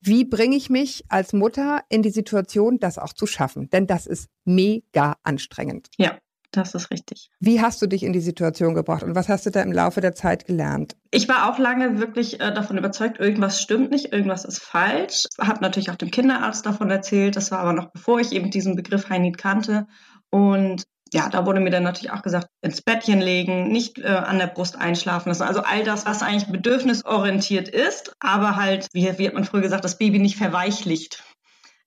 Wie 0.00 0.24
bringe 0.24 0.56
ich 0.56 0.70
mich 0.70 1.04
als 1.08 1.32
Mutter 1.32 1.82
in 1.88 2.02
die 2.02 2.10
Situation, 2.10 2.78
das 2.78 2.98
auch 2.98 3.12
zu 3.12 3.26
schaffen? 3.26 3.68
Denn 3.70 3.86
das 3.86 4.06
ist 4.06 4.28
mega 4.44 5.16
anstrengend. 5.22 5.88
Ja. 5.96 6.16
Das 6.50 6.74
ist 6.74 6.90
richtig. 6.90 7.30
Wie 7.40 7.60
hast 7.60 7.80
du 7.82 7.86
dich 7.86 8.02
in 8.02 8.12
die 8.12 8.20
Situation 8.20 8.74
gebracht 8.74 9.02
und 9.02 9.14
was 9.14 9.28
hast 9.28 9.46
du 9.46 9.50
da 9.50 9.62
im 9.62 9.72
Laufe 9.72 10.00
der 10.00 10.14
Zeit 10.14 10.46
gelernt? 10.46 10.96
Ich 11.10 11.28
war 11.28 11.50
auch 11.50 11.58
lange 11.58 11.98
wirklich 11.98 12.40
äh, 12.40 12.52
davon 12.52 12.78
überzeugt, 12.78 13.18
irgendwas 13.18 13.60
stimmt 13.60 13.90
nicht, 13.90 14.12
irgendwas 14.12 14.44
ist 14.44 14.58
falsch. 14.58 15.24
Habe 15.40 15.60
natürlich 15.60 15.90
auch 15.90 15.96
dem 15.96 16.10
Kinderarzt 16.10 16.64
davon 16.66 16.90
erzählt. 16.90 17.36
Das 17.36 17.50
war 17.50 17.60
aber 17.60 17.72
noch 17.72 17.90
bevor 17.90 18.20
ich 18.20 18.32
eben 18.32 18.50
diesen 18.50 18.76
Begriff 18.76 19.08
Heinit 19.08 19.38
kannte. 19.38 19.86
Und 20.30 20.84
ja, 21.12 21.28
da 21.28 21.46
wurde 21.46 21.60
mir 21.60 21.70
dann 21.70 21.84
natürlich 21.84 22.10
auch 22.10 22.22
gesagt, 22.22 22.48
ins 22.62 22.82
Bettchen 22.82 23.20
legen, 23.20 23.68
nicht 23.68 23.98
äh, 23.98 24.06
an 24.06 24.38
der 24.38 24.48
Brust 24.48 24.76
einschlafen 24.76 25.28
lassen. 25.28 25.44
Also 25.44 25.60
all 25.62 25.84
das, 25.84 26.04
was 26.04 26.22
eigentlich 26.22 26.50
bedürfnisorientiert 26.50 27.68
ist, 27.68 28.12
aber 28.18 28.56
halt, 28.56 28.88
wie, 28.92 29.06
wie 29.18 29.26
hat 29.26 29.34
man 29.34 29.44
früher 29.44 29.62
gesagt, 29.62 29.84
das 29.84 29.98
Baby 29.98 30.18
nicht 30.18 30.36
verweichlicht. 30.36 31.22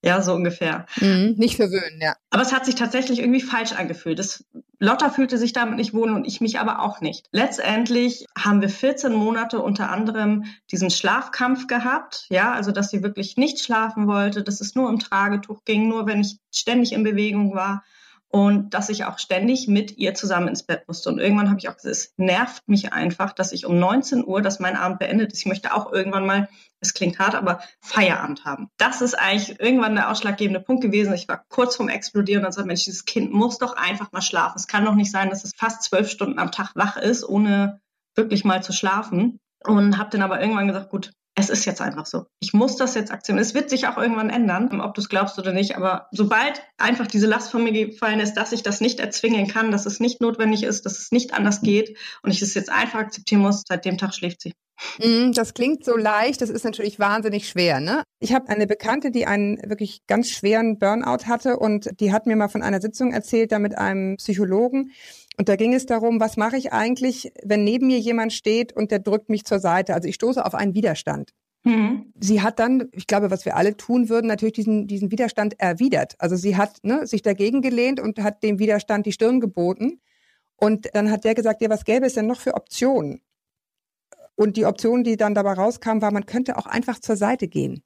Ja, 0.02 0.22
so 0.22 0.34
ungefähr. 0.34 0.86
Mhm, 1.02 1.36
nicht 1.38 1.58
verwöhnen, 1.58 2.00
ja. 2.02 2.16
Aber 2.30 2.42
es 2.42 2.54
hat 2.54 2.66
sich 2.66 2.76
tatsächlich 2.76 3.20
irgendwie 3.20 3.42
falsch 3.42 3.74
angefühlt. 3.74 4.18
Das, 4.18 4.46
Lotta 4.80 5.10
fühlte 5.10 5.38
sich 5.38 5.52
damit 5.52 5.76
nicht 5.76 5.94
wohl 5.94 6.12
und 6.12 6.26
ich 6.26 6.40
mich 6.40 6.58
aber 6.58 6.82
auch 6.82 7.02
nicht. 7.02 7.28
Letztendlich 7.34 8.26
haben 8.38 8.62
wir 8.62 8.70
14 8.70 9.12
Monate 9.12 9.60
unter 9.60 9.90
anderem 9.90 10.46
diesen 10.72 10.90
Schlafkampf 10.90 11.68
gehabt. 11.68 12.28
Ja, 12.30 12.54
also 12.54 12.72
dass 12.72 12.90
sie 12.90 13.04
wirklich 13.04 13.36
nicht 13.36 13.60
schlafen 13.60 14.08
wollte, 14.08 14.42
dass 14.42 14.62
es 14.62 14.76
nur 14.76 14.90
im 14.90 15.00
Tragetuch 15.00 15.66
ging, 15.66 15.90
nur 15.90 16.08
wenn 16.08 16.22
ich 16.22 16.38
ständig 16.50 16.94
in 16.94 17.04
Bewegung 17.04 17.54
war 17.54 17.84
und 18.32 18.76
dass 18.76 18.90
ich 18.90 19.06
auch 19.06 19.18
ständig 19.18 19.68
mit 19.68 19.98
ihr 19.98 20.14
zusammen 20.14 20.48
ins 20.48 20.64
Bett 20.64 20.88
musste. 20.88 21.10
Und 21.10 21.20
irgendwann 21.20 21.50
habe 21.50 21.60
ich 21.60 21.68
auch 21.68 21.76
gesagt, 21.76 21.92
es 21.92 22.14
nervt 22.18 22.68
mich 22.68 22.94
einfach, 22.94 23.34
dass 23.34 23.52
ich 23.52 23.66
um 23.66 23.80
19 23.80 24.26
Uhr, 24.26 24.42
dass 24.42 24.60
mein 24.60 24.76
Abend 24.76 25.00
beendet 25.00 25.34
ist. 25.34 25.40
Ich 25.40 25.46
möchte 25.48 25.74
auch 25.74 25.92
irgendwann 25.92 26.28
mal, 26.28 26.48
es 26.80 26.94
klingt 26.94 27.18
hart, 27.18 27.34
aber 27.34 27.60
Feierabend 27.82 28.46
haben. 28.46 28.70
Das 28.78 29.02
ist 29.02 29.16
eigentlich 29.16 29.60
irgendwann 29.60 29.96
der 29.96 30.12
ausschlaggebende 30.12 30.60
Punkt 30.60 30.84
gewesen. 30.84 31.14
Ich 31.14 31.28
war 31.28 31.44
kurz 31.50 31.76
vorm 31.76 31.90
Explodieren 31.90 32.46
und 32.46 32.52
sagte, 32.52 32.68
Mensch, 32.68 32.86
dieses 32.86 33.06
Kind 33.06 33.34
muss 33.34 33.58
doch 33.58 33.76
einfach 33.76 34.12
mal 34.12 34.22
schlafen. 34.22 34.58
Es 34.58 34.68
kann 34.68 34.86
doch 34.86 34.96
nicht 34.96 35.12
sein, 35.12 35.32
dass 35.32 35.44
es 35.44 35.52
fast 35.58 35.82
zwölf 35.82 36.10
Stunden 36.10 36.38
am 36.38 36.52
Tag 36.52 36.72
wach 36.76 36.98
ist, 36.98 37.28
ohne 37.28 37.82
wirklich 38.16 38.46
mal 38.46 38.62
zu 38.62 38.74
schlafen. 38.74 39.40
Und 39.64 39.98
habe 39.98 40.12
dann 40.12 40.22
aber 40.22 40.40
irgendwann 40.40 40.68
gesagt, 40.68 40.90
gut, 40.90 41.12
es 41.40 41.50
ist 41.50 41.66
jetzt 41.66 41.82
einfach 41.82 42.06
so. 42.06 42.26
Ich 42.40 42.54
muss 42.54 42.76
das 42.76 42.96
jetzt 42.96 43.12
akzeptieren. 43.12 43.40
Es 43.40 43.54
wird 43.54 43.70
sich 43.70 43.88
auch 43.88 43.98
irgendwann 43.98 44.30
ändern, 44.30 44.82
ob 44.82 44.94
du 44.94 45.02
es 45.02 45.10
glaubst 45.10 45.40
oder 45.40 45.54
nicht. 45.54 45.76
Aber 45.76 46.08
sobald 46.12 46.62
einfach 46.78 47.08
diese 47.08 47.28
Last 47.28 47.52
von 47.52 47.64
mir 47.64 47.72
gefallen 47.72 48.20
ist, 48.20 48.34
dass 48.34 48.52
ich 48.52 48.64
das 48.64 48.82
nicht 48.82 49.00
erzwingen 49.00 49.48
kann, 49.48 49.72
dass 49.72 49.86
es 49.86 50.00
nicht 50.00 50.22
notwendig 50.22 50.64
ist, 50.64 50.86
dass 50.86 51.00
es 51.00 51.12
nicht 51.12 51.34
anders 51.34 51.62
geht 51.62 51.98
und 52.24 52.32
ich 52.32 52.42
es 52.42 52.54
jetzt 52.54 52.72
einfach 52.72 53.00
akzeptieren 53.00 53.42
muss, 53.42 53.64
seit 53.68 53.86
dem 53.86 53.98
Tag 53.98 54.14
schläft 54.14 54.42
sie. 54.42 54.54
Mm, 55.00 55.32
das 55.34 55.54
klingt 55.54 55.84
so 55.84 55.98
leicht, 55.98 56.42
das 56.42 56.50
ist 56.50 56.64
natürlich 56.64 57.00
wahnsinnig 57.00 57.48
schwer. 57.48 57.80
Ne? 57.80 58.04
Ich 58.20 58.34
habe 58.34 58.50
eine 58.50 58.68
Bekannte, 58.68 59.12
die 59.12 59.26
einen 59.26 59.58
wirklich 59.70 60.06
ganz 60.08 60.30
schweren 60.30 60.80
Burnout 60.80 61.26
hatte 61.26 61.58
und 61.58 61.90
die 62.00 62.12
hat 62.12 62.26
mir 62.26 62.36
mal 62.36 62.50
von 62.50 62.64
einer 62.64 62.82
Sitzung 62.82 63.12
erzählt, 63.12 63.52
da 63.52 63.60
mit 63.60 63.78
einem 63.78 64.18
Psychologen. 64.18 64.92
Und 65.40 65.48
da 65.48 65.56
ging 65.56 65.74
es 65.74 65.86
darum, 65.86 66.20
was 66.20 66.36
mache 66.36 66.58
ich 66.58 66.74
eigentlich, 66.74 67.32
wenn 67.46 67.64
neben 67.64 67.88
mir 67.88 67.98
jemand 67.98 68.34
steht 68.34 68.74
und 68.74 68.92
der 68.92 69.00
drückt 69.00 69.30
mich 69.30 69.46
zur 69.46 69.60
Seite? 69.60 69.94
Also 69.94 70.10
ich 70.10 70.16
stoße 70.16 70.46
auf 70.46 70.54
einen 70.54 70.74
Widerstand. 70.74 71.32
Mhm. 71.64 72.12
Sie 72.20 72.42
hat 72.42 72.60
dann, 72.60 72.90
ich 72.92 73.08
glaube, 73.08 73.32
was 73.32 73.46
wir 73.46 73.56
alle 73.56 73.78
tun 73.78 74.10
würden, 74.10 74.28
natürlich 74.28 74.56
diesen, 74.56 74.86
diesen 74.86 75.12
Widerstand 75.12 75.58
erwidert. 75.58 76.16
Also 76.20 76.36
sie 76.36 76.58
hat 76.58 76.80
ne, 76.84 77.08
sich 77.08 77.22
dagegen 77.22 77.62
gelehnt 77.62 78.02
und 78.02 78.20
hat 78.20 78.44
dem 78.44 78.60
Widerstand 78.60 79.06
die 79.06 79.14
Stirn 79.14 79.40
geboten. 79.40 80.02
Und 80.58 80.90
dann 80.94 81.10
hat 81.10 81.24
der 81.24 81.36
gesagt, 81.36 81.62
ja, 81.62 81.70
was 81.70 81.86
gäbe 81.86 82.06
es 82.06 82.16
denn 82.16 82.28
noch 82.28 82.42
für 82.42 82.56
Optionen? 82.56 83.22
Und 84.36 84.58
die 84.58 84.66
Option, 84.66 85.06
die 85.06 85.16
dann 85.16 85.36
dabei 85.36 85.54
rauskam, 85.54 86.02
war, 86.02 86.12
man 86.12 86.26
könnte 86.26 86.58
auch 86.58 86.66
einfach 86.66 87.00
zur 87.00 87.16
Seite 87.16 87.48
gehen. 87.48 87.82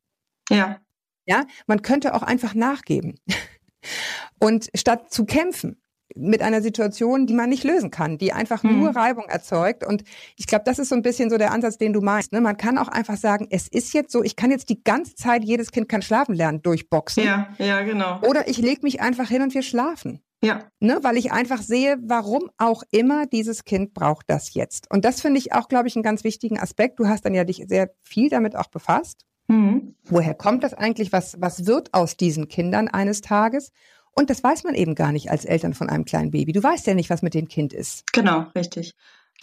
Ja. 0.50 0.82
Ja, 1.28 1.46
man 1.68 1.84
könnte 1.84 2.16
auch 2.16 2.24
einfach 2.24 2.56
nachgeben. 2.56 3.20
Und 4.40 4.72
statt 4.74 5.14
zu 5.14 5.26
kämpfen 5.26 5.83
mit 6.16 6.42
einer 6.42 6.62
Situation, 6.62 7.26
die 7.28 7.34
man 7.34 7.50
nicht 7.50 7.64
lösen 7.64 7.92
kann, 7.92 8.18
die 8.18 8.34
einfach 8.34 8.64
Mhm. 8.64 8.80
nur 8.80 8.96
Reibung 8.96 9.26
erzeugt. 9.26 9.86
Und 9.86 10.04
ich 10.36 10.48
glaube, 10.48 10.64
das 10.66 10.80
ist 10.80 10.90
so 10.90 10.96
ein 10.96 11.02
bisschen 11.02 11.30
so 11.30 11.38
der 11.38 11.52
Ansatz, 11.52 11.78
den 11.78 11.94
du 11.94 12.02
meinst. 12.02 12.32
Ne? 12.32 12.42
Man 12.42 12.58
kann 12.58 12.78
auch 12.78 12.88
einfach 12.88 13.18
sagen, 13.18 13.48
es 13.50 13.68
ist 13.68 13.94
jetzt 13.94 14.12
so, 14.12 14.24
ich 14.24 14.36
kann 14.36 14.52
jetzt 14.52 14.70
die 14.70 14.84
ganze 14.84 15.16
Zeit, 15.16 15.44
jedes 15.44 15.72
Kind 15.72 15.90
kann 15.90 16.02
schlafen 16.02 16.36
lernen, 16.36 16.62
durchboxen. 16.62 17.24
Ja, 17.24 17.48
ja, 17.58 17.82
genau. 17.82 18.20
Oder 18.22 18.48
ich 18.48 18.58
lege 18.58 18.82
mich 18.84 19.02
einfach 19.02 19.28
hin 19.30 19.42
und 19.42 19.54
wir 19.54 19.64
schlafen. 19.64 20.22
Ja, 20.44 20.60
Ne, 20.82 21.00
weil 21.04 21.16
ich 21.16 21.32
einfach 21.32 21.62
sehe, 21.62 21.98
warum 22.04 22.50
auch 22.58 22.84
immer 22.92 23.26
dieses 23.26 23.64
Kind 23.64 23.94
braucht 23.94 24.26
das 24.30 24.54
jetzt. 24.54 24.92
Und 24.92 25.06
das 25.06 25.22
finde 25.22 25.38
ich 25.40 25.54
auch, 25.54 25.70
glaube 25.70 25.88
ich, 25.88 25.96
einen 25.96 26.04
ganz 26.04 26.26
wichtigen 26.26 26.60
Aspekt. 26.60 27.00
Du 27.00 27.08
hast 27.08 27.24
dann 27.24 27.34
ja 27.34 27.46
dich 27.46 27.64
sehr 27.70 27.92
viel 28.02 28.30
damit 28.30 28.56
auch 28.58 28.68
befasst. 28.68 29.22
mhm. 29.48 29.96
Woher 30.04 30.34
kommt 30.34 30.64
das 30.66 30.74
eigentlich? 30.74 31.14
Was, 31.14 31.40
was 31.40 31.66
wird 31.66 31.94
aus 31.94 32.18
diesen 32.18 32.50
Kindern 32.50 32.90
eines 32.90 33.22
Tages? 33.22 33.72
Und 34.14 34.30
das 34.30 34.44
weiß 34.44 34.64
man 34.64 34.76
eben 34.76 34.96
gar 34.96 35.12
nicht 35.12 35.32
als 35.32 35.46
Eltern 35.46 35.74
von 35.74 35.90
einem 35.90 36.06
kleinen 36.06 36.32
Baby. 36.32 36.54
Du 36.54 36.62
weißt 36.62 36.86
ja 36.88 36.94
nicht, 36.94 37.10
was 37.10 37.22
mit 37.22 37.34
dem 37.34 37.48
Kind 37.48 37.74
ist. 37.74 38.12
genau, 38.14 38.48
richtig. 38.56 38.94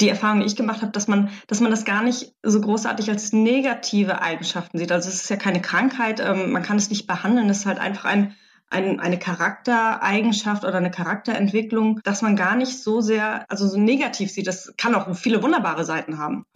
Die 0.01 0.09
Erfahrung, 0.09 0.41
die 0.41 0.47
ich 0.47 0.57
gemacht 0.57 0.81
habe, 0.81 0.93
dass 0.93 1.09
man, 1.09 1.29
dass 1.47 1.61
man 1.61 1.71
das 1.71 1.85
gar 1.85 2.03
nicht 2.03 2.33
so 2.43 2.61
großartig 2.61 3.11
als 3.11 3.33
negative 3.33 4.23
Eigenschaften 4.23 4.79
sieht. 4.79 4.93
Also 4.93 5.09
es 5.09 5.23
ist 5.23 5.29
ja 5.29 5.37
keine 5.37 5.61
Krankheit, 5.61 6.21
ähm, 6.21 6.53
man 6.53 6.63
kann 6.63 6.79
es 6.79 6.89
nicht 6.89 7.07
behandeln, 7.07 7.51
es 7.51 7.59
ist 7.59 7.67
halt 7.67 7.79
einfach 7.79 8.07
ein, 8.07 8.35
ein, 8.71 9.01
eine 9.01 9.19
Charaktereigenschaft 9.19 10.65
oder 10.65 10.77
eine 10.77 10.93
Charakterentwicklung, 10.93 12.01
dass 12.05 12.23
man 12.23 12.37
gar 12.37 12.57
nicht 12.57 12.83
so 12.83 13.01
sehr, 13.01 13.45
also 13.51 13.67
so 13.67 13.79
negativ 13.79 14.31
sieht. 14.31 14.47
Das 14.47 14.73
kann 14.77 14.95
auch 14.95 15.15
viele 15.17 15.43
wunderbare 15.43 15.85
Seiten 15.85 16.19
haben. 16.19 16.47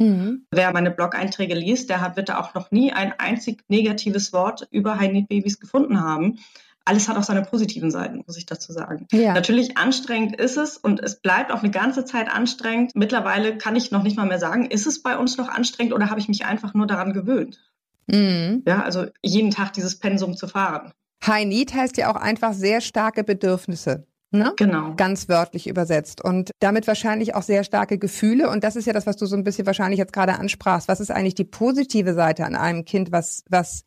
Wer 0.50 0.73
meine 0.73 0.92
Blog-Einträge 0.92 1.54
liest, 1.54 1.90
der 1.90 2.00
hat, 2.00 2.16
wird 2.16 2.28
da 2.28 2.38
auch 2.38 2.54
noch 2.54 2.71
nie 2.71 2.92
ein 2.92 3.12
einzig 3.18 3.62
negatives 3.68 4.33
Wort 4.33 4.66
über 4.71 4.99
High-Need-Babys 4.99 5.59
gefunden 5.59 6.00
haben. 6.00 6.38
Alles 6.86 7.08
hat 7.08 7.16
auch 7.16 7.22
seine 7.22 7.42
positiven 7.42 7.90
Seiten, 7.90 8.22
muss 8.26 8.36
ich 8.36 8.44
dazu 8.44 8.72
sagen. 8.72 9.06
Ja. 9.10 9.32
Natürlich 9.32 9.78
anstrengend 9.78 10.36
ist 10.36 10.58
es 10.58 10.76
und 10.76 11.00
es 11.00 11.20
bleibt 11.20 11.50
auch 11.50 11.62
eine 11.62 11.70
ganze 11.70 12.04
Zeit 12.04 12.28
anstrengend. 12.28 12.92
Mittlerweile 12.94 13.56
kann 13.56 13.74
ich 13.74 13.90
noch 13.90 14.02
nicht 14.02 14.16
mal 14.16 14.26
mehr 14.26 14.38
sagen, 14.38 14.66
ist 14.66 14.86
es 14.86 15.02
bei 15.02 15.16
uns 15.16 15.38
noch 15.38 15.48
anstrengend 15.48 15.94
oder 15.94 16.10
habe 16.10 16.20
ich 16.20 16.28
mich 16.28 16.44
einfach 16.44 16.74
nur 16.74 16.86
daran 16.86 17.14
gewöhnt? 17.14 17.58
Mhm. 18.06 18.62
Ja, 18.66 18.82
also 18.82 19.06
jeden 19.22 19.50
Tag 19.50 19.72
dieses 19.72 19.98
Pensum 19.98 20.36
zu 20.36 20.46
fahren. 20.46 20.92
High 21.26 21.46
Need 21.46 21.74
heißt 21.74 21.96
ja 21.96 22.12
auch 22.12 22.20
einfach 22.20 22.52
sehr 22.52 22.82
starke 22.82 23.24
Bedürfnisse. 23.24 24.06
Ne? 24.30 24.52
Genau. 24.56 24.94
Ganz 24.96 25.28
wörtlich 25.28 25.68
übersetzt. 25.68 26.22
Und 26.22 26.50
damit 26.58 26.86
wahrscheinlich 26.86 27.34
auch 27.34 27.42
sehr 27.42 27.62
starke 27.62 27.98
Gefühle. 27.98 28.50
Und 28.50 28.64
das 28.64 28.74
ist 28.74 28.86
ja 28.86 28.92
das, 28.92 29.06
was 29.06 29.16
du 29.16 29.26
so 29.26 29.36
ein 29.36 29.44
bisschen 29.44 29.64
wahrscheinlich 29.64 29.98
jetzt 29.98 30.12
gerade 30.12 30.34
ansprachst. 30.34 30.88
Was 30.88 31.00
ist 31.00 31.12
eigentlich 31.12 31.36
die 31.36 31.44
positive 31.44 32.14
Seite 32.14 32.44
an 32.44 32.56
einem 32.56 32.84
Kind, 32.84 33.12
was, 33.12 33.44
was 33.48 33.84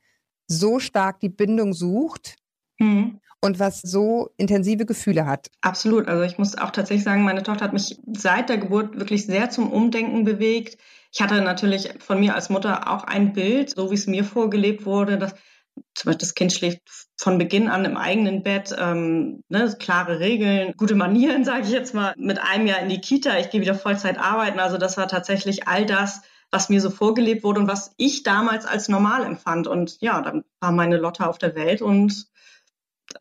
so 0.47 0.79
stark 0.79 1.19
die 1.19 1.29
Bindung 1.29 1.73
sucht 1.73 2.37
Mhm. 2.79 3.19
und 3.41 3.59
was 3.59 3.81
so 3.81 4.29
intensive 4.37 4.85
Gefühle 4.85 5.25
hat? 5.25 5.49
Absolut. 5.61 6.07
Also 6.07 6.23
ich 6.23 6.37
muss 6.37 6.57
auch 6.57 6.71
tatsächlich 6.71 7.03
sagen, 7.03 7.23
meine 7.23 7.43
Tochter 7.43 7.65
hat 7.65 7.73
mich 7.73 7.99
seit 8.13 8.49
der 8.49 8.57
Geburt 8.57 8.97
wirklich 8.99 9.25
sehr 9.25 9.49
zum 9.49 9.71
Umdenken 9.71 10.23
bewegt. 10.23 10.77
Ich 11.13 11.21
hatte 11.21 11.41
natürlich 11.41 11.89
von 11.99 12.19
mir 12.19 12.35
als 12.35 12.49
Mutter 12.49 12.91
auch 12.91 13.03
ein 13.03 13.33
Bild, 13.33 13.71
so 13.71 13.89
wie 13.89 13.95
es 13.95 14.07
mir 14.07 14.23
vorgelebt 14.23 14.85
wurde, 14.85 15.17
dass 15.17 15.33
zum 15.93 16.09
Beispiel 16.09 16.17
das 16.19 16.35
Kind 16.35 16.53
schläft 16.53 16.81
von 17.17 17.37
Beginn 17.37 17.69
an 17.69 17.85
im 17.85 17.97
eigenen 17.97 18.43
Bett, 18.43 18.75
ähm, 18.77 19.43
ne, 19.49 19.75
klare 19.79 20.19
Regeln, 20.19 20.73
gute 20.77 20.95
Manieren, 20.95 21.45
sage 21.45 21.63
ich 21.63 21.71
jetzt 21.71 21.93
mal, 21.93 22.13
mit 22.17 22.39
einem 22.39 22.67
Jahr 22.67 22.79
in 22.79 22.89
die 22.89 23.01
Kita, 23.01 23.37
ich 23.37 23.49
gehe 23.49 23.61
wieder 23.61 23.75
Vollzeit 23.75 24.17
arbeiten. 24.17 24.59
Also 24.59 24.77
das 24.77 24.97
war 24.97 25.07
tatsächlich 25.07 25.67
all 25.67 25.85
das, 25.85 26.21
was 26.51 26.69
mir 26.69 26.81
so 26.81 26.89
vorgelebt 26.89 27.43
wurde 27.43 27.59
und 27.61 27.67
was 27.67 27.93
ich 27.97 28.23
damals 28.23 28.65
als 28.65 28.89
normal 28.89 29.25
empfand. 29.25 29.67
Und 29.67 29.99
ja, 30.01 30.21
dann 30.21 30.43
war 30.59 30.71
meine 30.71 30.97
Lotte 30.97 31.27
auf 31.27 31.37
der 31.37 31.55
Welt 31.55 31.81
und 31.81 32.27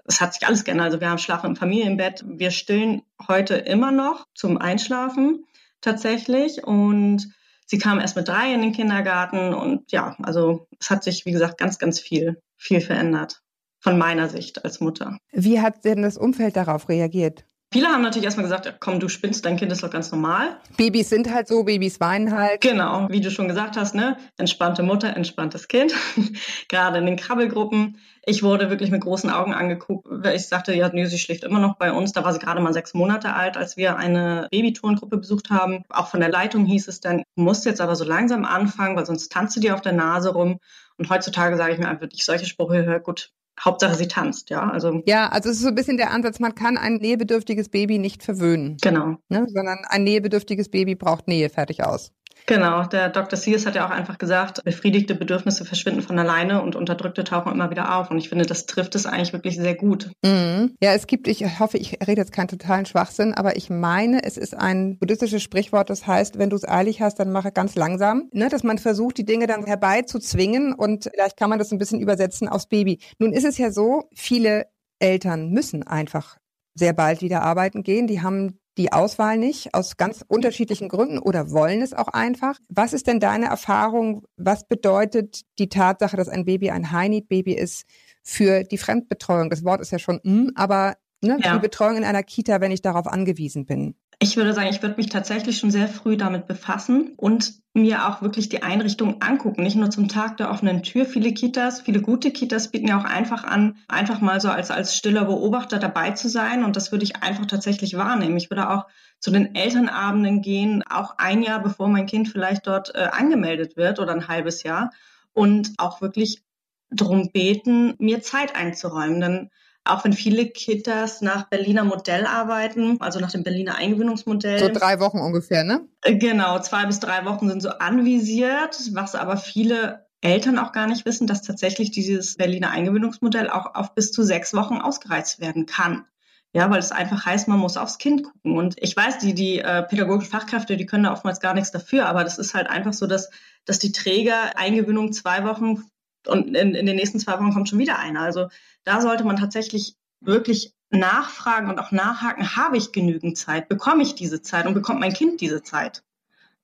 es 0.08 0.20
hat 0.20 0.34
sich 0.34 0.46
alles 0.46 0.64
geändert. 0.64 0.86
Also 0.86 1.00
wir 1.00 1.10
haben 1.10 1.18
Schlafen 1.18 1.50
im 1.50 1.56
Familienbett. 1.56 2.24
Wir 2.26 2.50
stillen 2.50 3.02
heute 3.28 3.56
immer 3.56 3.92
noch 3.92 4.26
zum 4.34 4.58
Einschlafen 4.58 5.44
tatsächlich. 5.80 6.64
Und 6.64 7.32
sie 7.66 7.78
kam 7.78 7.98
erst 7.98 8.16
mit 8.16 8.28
drei 8.28 8.52
in 8.52 8.62
den 8.62 8.72
Kindergarten. 8.72 9.54
Und 9.54 9.92
ja, 9.92 10.16
also 10.22 10.66
es 10.80 10.90
hat 10.90 11.04
sich, 11.04 11.26
wie 11.26 11.32
gesagt, 11.32 11.58
ganz, 11.58 11.78
ganz 11.78 12.00
viel, 12.00 12.40
viel 12.56 12.80
verändert. 12.80 13.42
Von 13.78 13.98
meiner 13.98 14.28
Sicht 14.28 14.64
als 14.64 14.80
Mutter. 14.80 15.18
Wie 15.32 15.60
hat 15.60 15.84
denn 15.84 16.02
das 16.02 16.18
Umfeld 16.18 16.56
darauf 16.56 16.88
reagiert? 16.88 17.44
Viele 17.76 17.88
haben 17.88 18.00
natürlich 18.00 18.24
erstmal 18.24 18.44
gesagt, 18.44 18.64
ja, 18.64 18.72
komm, 18.72 19.00
du 19.00 19.08
spinnst, 19.10 19.44
dein 19.44 19.58
Kind 19.58 19.70
ist 19.70 19.82
doch 19.82 19.90
ganz 19.90 20.10
normal. 20.10 20.56
Babys 20.78 21.10
sind 21.10 21.30
halt 21.30 21.46
so, 21.46 21.62
Babys 21.62 22.00
weinen 22.00 22.32
halt. 22.32 22.62
Genau, 22.62 23.06
wie 23.10 23.20
du 23.20 23.30
schon 23.30 23.48
gesagt 23.48 23.76
hast, 23.76 23.94
ne? 23.94 24.16
Entspannte 24.38 24.82
Mutter, 24.82 25.14
entspanntes 25.14 25.68
Kind. 25.68 25.92
Gerade 26.70 26.96
in 26.96 27.04
den 27.04 27.16
Krabbelgruppen. 27.16 27.98
Ich 28.24 28.42
wurde 28.42 28.70
wirklich 28.70 28.90
mit 28.90 29.02
großen 29.02 29.28
Augen 29.28 29.52
angeguckt, 29.52 30.06
weil 30.08 30.36
ich 30.36 30.48
sagte, 30.48 30.72
ja, 30.72 30.88
nee, 30.88 31.04
sie 31.04 31.18
schläft 31.18 31.44
immer 31.44 31.58
noch 31.58 31.76
bei 31.76 31.92
uns. 31.92 32.14
Da 32.14 32.24
war 32.24 32.32
sie 32.32 32.38
gerade 32.38 32.62
mal 32.62 32.72
sechs 32.72 32.94
Monate 32.94 33.34
alt, 33.34 33.58
als 33.58 33.76
wir 33.76 33.98
eine 33.98 34.48
Babyturngruppe 34.50 35.18
besucht 35.18 35.50
haben. 35.50 35.84
Auch 35.90 36.06
von 36.06 36.20
der 36.20 36.30
Leitung 36.30 36.64
hieß 36.64 36.88
es 36.88 37.00
dann, 37.00 37.24
du 37.36 37.42
musst 37.42 37.66
jetzt 37.66 37.82
aber 37.82 37.94
so 37.94 38.04
langsam 38.04 38.46
anfangen, 38.46 38.96
weil 38.96 39.04
sonst 39.04 39.30
tanzt 39.30 39.54
du 39.54 39.60
dir 39.60 39.74
auf 39.74 39.82
der 39.82 39.92
Nase 39.92 40.30
rum. 40.30 40.60
Und 40.96 41.10
heutzutage 41.10 41.58
sage 41.58 41.74
ich 41.74 41.78
mir 41.78 41.88
einfach, 41.88 42.04
wenn 42.04 42.10
ich 42.14 42.24
solche 42.24 42.46
Sprüche 42.46 42.86
höre, 42.86 43.00
gut, 43.00 43.32
Hauptsache 43.60 43.94
sie 43.94 44.08
tanzt, 44.08 44.50
ja. 44.50 44.68
Also 44.68 45.02
Ja, 45.06 45.28
also 45.28 45.48
es 45.48 45.56
ist 45.56 45.62
so 45.62 45.68
ein 45.68 45.74
bisschen 45.74 45.96
der 45.96 46.10
Ansatz, 46.10 46.40
man 46.40 46.54
kann 46.54 46.76
ein 46.76 46.96
nähebedürftiges 46.96 47.68
Baby 47.68 47.98
nicht 47.98 48.22
verwöhnen, 48.22 48.76
genau. 48.80 49.16
ne? 49.28 49.46
sondern 49.48 49.78
ein 49.88 50.04
nähebedürftiges 50.04 50.68
Baby 50.68 50.94
braucht 50.94 51.28
Nähe, 51.28 51.48
fertig 51.48 51.84
aus. 51.84 52.12
Genau, 52.46 52.84
der 52.84 53.08
Dr. 53.08 53.36
Sears 53.36 53.66
hat 53.66 53.74
ja 53.74 53.84
auch 53.84 53.90
einfach 53.90 54.18
gesagt, 54.18 54.62
befriedigte 54.62 55.16
Bedürfnisse 55.16 55.64
verschwinden 55.64 56.02
von 56.02 56.16
alleine 56.16 56.62
und 56.62 56.76
unterdrückte 56.76 57.24
tauchen 57.24 57.50
immer 57.50 57.70
wieder 57.70 57.96
auf. 57.96 58.10
Und 58.10 58.18
ich 58.18 58.28
finde, 58.28 58.46
das 58.46 58.66
trifft 58.66 58.94
es 58.94 59.04
eigentlich 59.04 59.32
wirklich 59.32 59.56
sehr 59.56 59.74
gut. 59.74 60.12
Mhm. 60.24 60.76
Ja, 60.80 60.92
es 60.92 61.08
gibt, 61.08 61.26
ich 61.26 61.58
hoffe, 61.58 61.76
ich 61.76 61.98
rede 62.06 62.20
jetzt 62.20 62.32
keinen 62.32 62.46
totalen 62.46 62.86
Schwachsinn, 62.86 63.34
aber 63.34 63.56
ich 63.56 63.68
meine, 63.68 64.22
es 64.22 64.36
ist 64.36 64.56
ein 64.56 64.96
buddhistisches 64.98 65.42
Sprichwort, 65.42 65.90
das 65.90 66.06
heißt, 66.06 66.38
wenn 66.38 66.50
du 66.50 66.56
es 66.56 66.66
eilig 66.66 67.02
hast, 67.02 67.18
dann 67.18 67.32
mache 67.32 67.50
ganz 67.50 67.74
langsam. 67.74 68.28
Ne? 68.32 68.48
Dass 68.48 68.62
man 68.62 68.78
versucht, 68.78 69.18
die 69.18 69.24
Dinge 69.24 69.48
dann 69.48 69.66
herbeizuzwingen 69.66 70.72
und 70.72 71.10
vielleicht 71.12 71.36
kann 71.36 71.50
man 71.50 71.58
das 71.58 71.72
ein 71.72 71.78
bisschen 71.78 72.00
übersetzen 72.00 72.48
aufs 72.48 72.66
Baby. 72.66 73.00
Nun 73.18 73.32
ist 73.32 73.44
es 73.44 73.58
ja 73.58 73.72
so, 73.72 74.04
viele 74.14 74.66
Eltern 75.00 75.50
müssen 75.50 75.82
einfach 75.84 76.36
sehr 76.74 76.92
bald 76.92 77.22
wieder 77.22 77.42
arbeiten 77.42 77.82
gehen. 77.82 78.06
Die 78.06 78.22
haben 78.22 78.60
die 78.76 78.92
Auswahl 78.92 79.38
nicht, 79.38 79.74
aus 79.74 79.96
ganz 79.96 80.24
unterschiedlichen 80.26 80.88
Gründen 80.88 81.18
oder 81.18 81.50
wollen 81.50 81.82
es 81.82 81.94
auch 81.94 82.08
einfach. 82.08 82.58
Was 82.68 82.92
ist 82.92 83.06
denn 83.06 83.20
deine 83.20 83.46
Erfahrung? 83.46 84.24
Was 84.36 84.66
bedeutet 84.68 85.42
die 85.58 85.68
Tatsache, 85.68 86.16
dass 86.16 86.28
ein 86.28 86.44
Baby 86.44 86.70
ein 86.70 86.92
High-Need-Baby 86.92 87.54
ist 87.54 87.84
für 88.22 88.64
die 88.64 88.78
Fremdbetreuung? 88.78 89.50
Das 89.50 89.64
Wort 89.64 89.80
ist 89.80 89.92
ja 89.92 89.98
schon, 89.98 90.20
mm, 90.22 90.50
aber 90.54 90.96
ne, 91.26 91.38
Ja. 91.42 91.54
die 91.54 91.60
Betreuung 91.60 91.96
in 91.96 92.04
einer 92.04 92.22
Kita, 92.22 92.60
wenn 92.60 92.70
ich 92.72 92.82
darauf 92.82 93.06
angewiesen 93.06 93.66
bin. 93.66 93.94
Ich 94.18 94.36
würde 94.38 94.54
sagen, 94.54 94.68
ich 94.68 94.80
würde 94.80 94.96
mich 94.96 95.10
tatsächlich 95.10 95.58
schon 95.58 95.70
sehr 95.70 95.88
früh 95.88 96.16
damit 96.16 96.46
befassen 96.46 97.12
und 97.18 97.52
mir 97.74 98.08
auch 98.08 98.22
wirklich 98.22 98.48
die 98.48 98.62
Einrichtung 98.62 99.20
angucken. 99.20 99.62
Nicht 99.62 99.76
nur 99.76 99.90
zum 99.90 100.08
Tag 100.08 100.38
der 100.38 100.50
offenen 100.50 100.82
Tür. 100.82 101.04
Viele 101.04 101.34
Kitas, 101.34 101.82
viele 101.82 102.00
gute 102.00 102.30
Kitas 102.30 102.70
bieten 102.70 102.88
ja 102.88 102.98
auch 102.98 103.04
einfach 103.04 103.44
an, 103.44 103.76
einfach 103.88 104.22
mal 104.22 104.40
so 104.40 104.48
als, 104.48 104.70
als 104.70 104.96
stiller 104.96 105.26
Beobachter 105.26 105.78
dabei 105.78 106.12
zu 106.12 106.30
sein. 106.30 106.64
Und 106.64 106.76
das 106.76 106.92
würde 106.92 107.04
ich 107.04 107.22
einfach 107.22 107.44
tatsächlich 107.44 107.98
wahrnehmen. 107.98 108.38
Ich 108.38 108.50
würde 108.50 108.70
auch 108.70 108.86
zu 109.20 109.30
den 109.30 109.54
Elternabenden 109.54 110.40
gehen, 110.40 110.82
auch 110.88 111.18
ein 111.18 111.42
Jahr 111.42 111.62
bevor 111.62 111.88
mein 111.88 112.06
Kind 112.06 112.28
vielleicht 112.30 112.66
dort 112.66 112.94
äh, 112.94 113.08
angemeldet 113.12 113.76
wird 113.76 114.00
oder 114.00 114.12
ein 114.12 114.28
halbes 114.28 114.62
Jahr. 114.62 114.92
Und 115.34 115.74
auch 115.76 116.00
wirklich 116.00 116.42
darum 116.88 117.30
beten, 117.32 117.94
mir 117.98 118.22
Zeit 118.22 118.56
einzuräumen. 118.56 119.20
Denn 119.20 119.50
auch 119.86 120.04
wenn 120.04 120.12
viele 120.12 120.46
Kitas 120.46 121.20
nach 121.20 121.48
Berliner 121.48 121.84
Modell 121.84 122.26
arbeiten, 122.26 123.00
also 123.00 123.20
nach 123.20 123.30
dem 123.30 123.42
Berliner 123.42 123.76
Eingewöhnungsmodell. 123.76 124.58
So 124.58 124.68
drei 124.68 125.00
Wochen 125.00 125.18
ungefähr, 125.18 125.64
ne? 125.64 125.88
Äh, 126.02 126.16
Genau, 126.16 126.58
zwei 126.60 126.86
bis 126.86 127.00
drei 127.00 127.24
Wochen 127.24 127.48
sind 127.48 127.62
so 127.62 127.70
anvisiert, 127.70 128.78
was 128.92 129.14
aber 129.14 129.36
viele 129.36 130.06
Eltern 130.20 130.58
auch 130.58 130.72
gar 130.72 130.86
nicht 130.86 131.04
wissen, 131.06 131.26
dass 131.26 131.42
tatsächlich 131.42 131.90
dieses 131.90 132.36
Berliner 132.36 132.70
Eingewöhnungsmodell 132.70 133.48
auch 133.48 133.74
auf 133.74 133.94
bis 133.94 134.12
zu 134.12 134.22
sechs 134.22 134.54
Wochen 134.54 134.78
ausgereizt 134.78 135.40
werden 135.40 135.66
kann. 135.66 136.04
Ja, 136.52 136.70
weil 136.70 136.78
es 136.78 136.90
einfach 136.90 137.26
heißt, 137.26 137.48
man 137.48 137.58
muss 137.58 137.76
aufs 137.76 137.98
Kind 137.98 138.24
gucken. 138.24 138.56
Und 138.56 138.76
ich 138.78 138.96
weiß, 138.96 139.18
die, 139.18 139.34
die 139.34 139.58
äh, 139.58 139.82
pädagogischen 139.82 140.30
Fachkräfte, 140.30 140.76
die 140.76 140.86
können 140.86 141.04
da 141.04 141.12
oftmals 141.12 141.40
gar 141.40 141.52
nichts 141.52 141.70
dafür, 141.70 142.06
aber 142.06 142.24
das 142.24 142.38
ist 142.38 142.54
halt 142.54 142.68
einfach 142.70 142.94
so, 142.94 143.06
dass, 143.06 143.28
dass 143.66 143.78
die 143.78 143.92
Träger 143.92 144.56
Eingewöhnung 144.56 145.12
zwei 145.12 145.44
Wochen 145.44 145.82
und 146.28 146.54
in, 146.54 146.74
in 146.74 146.86
den 146.86 146.96
nächsten 146.96 147.18
zwei 147.18 147.34
Wochen 147.34 147.52
kommt 147.52 147.68
schon 147.68 147.78
wieder 147.78 147.98
einer. 147.98 148.20
Also 148.20 148.48
da 148.84 149.00
sollte 149.00 149.24
man 149.24 149.36
tatsächlich 149.36 149.94
wirklich 150.20 150.74
nachfragen 150.90 151.68
und 151.68 151.78
auch 151.78 151.92
nachhaken, 151.92 152.56
habe 152.56 152.76
ich 152.76 152.92
genügend 152.92 153.36
Zeit, 153.36 153.68
bekomme 153.68 154.02
ich 154.02 154.14
diese 154.14 154.42
Zeit 154.42 154.66
und 154.66 154.74
bekommt 154.74 155.00
mein 155.00 155.12
Kind 155.12 155.40
diese 155.40 155.62
Zeit? 155.62 156.04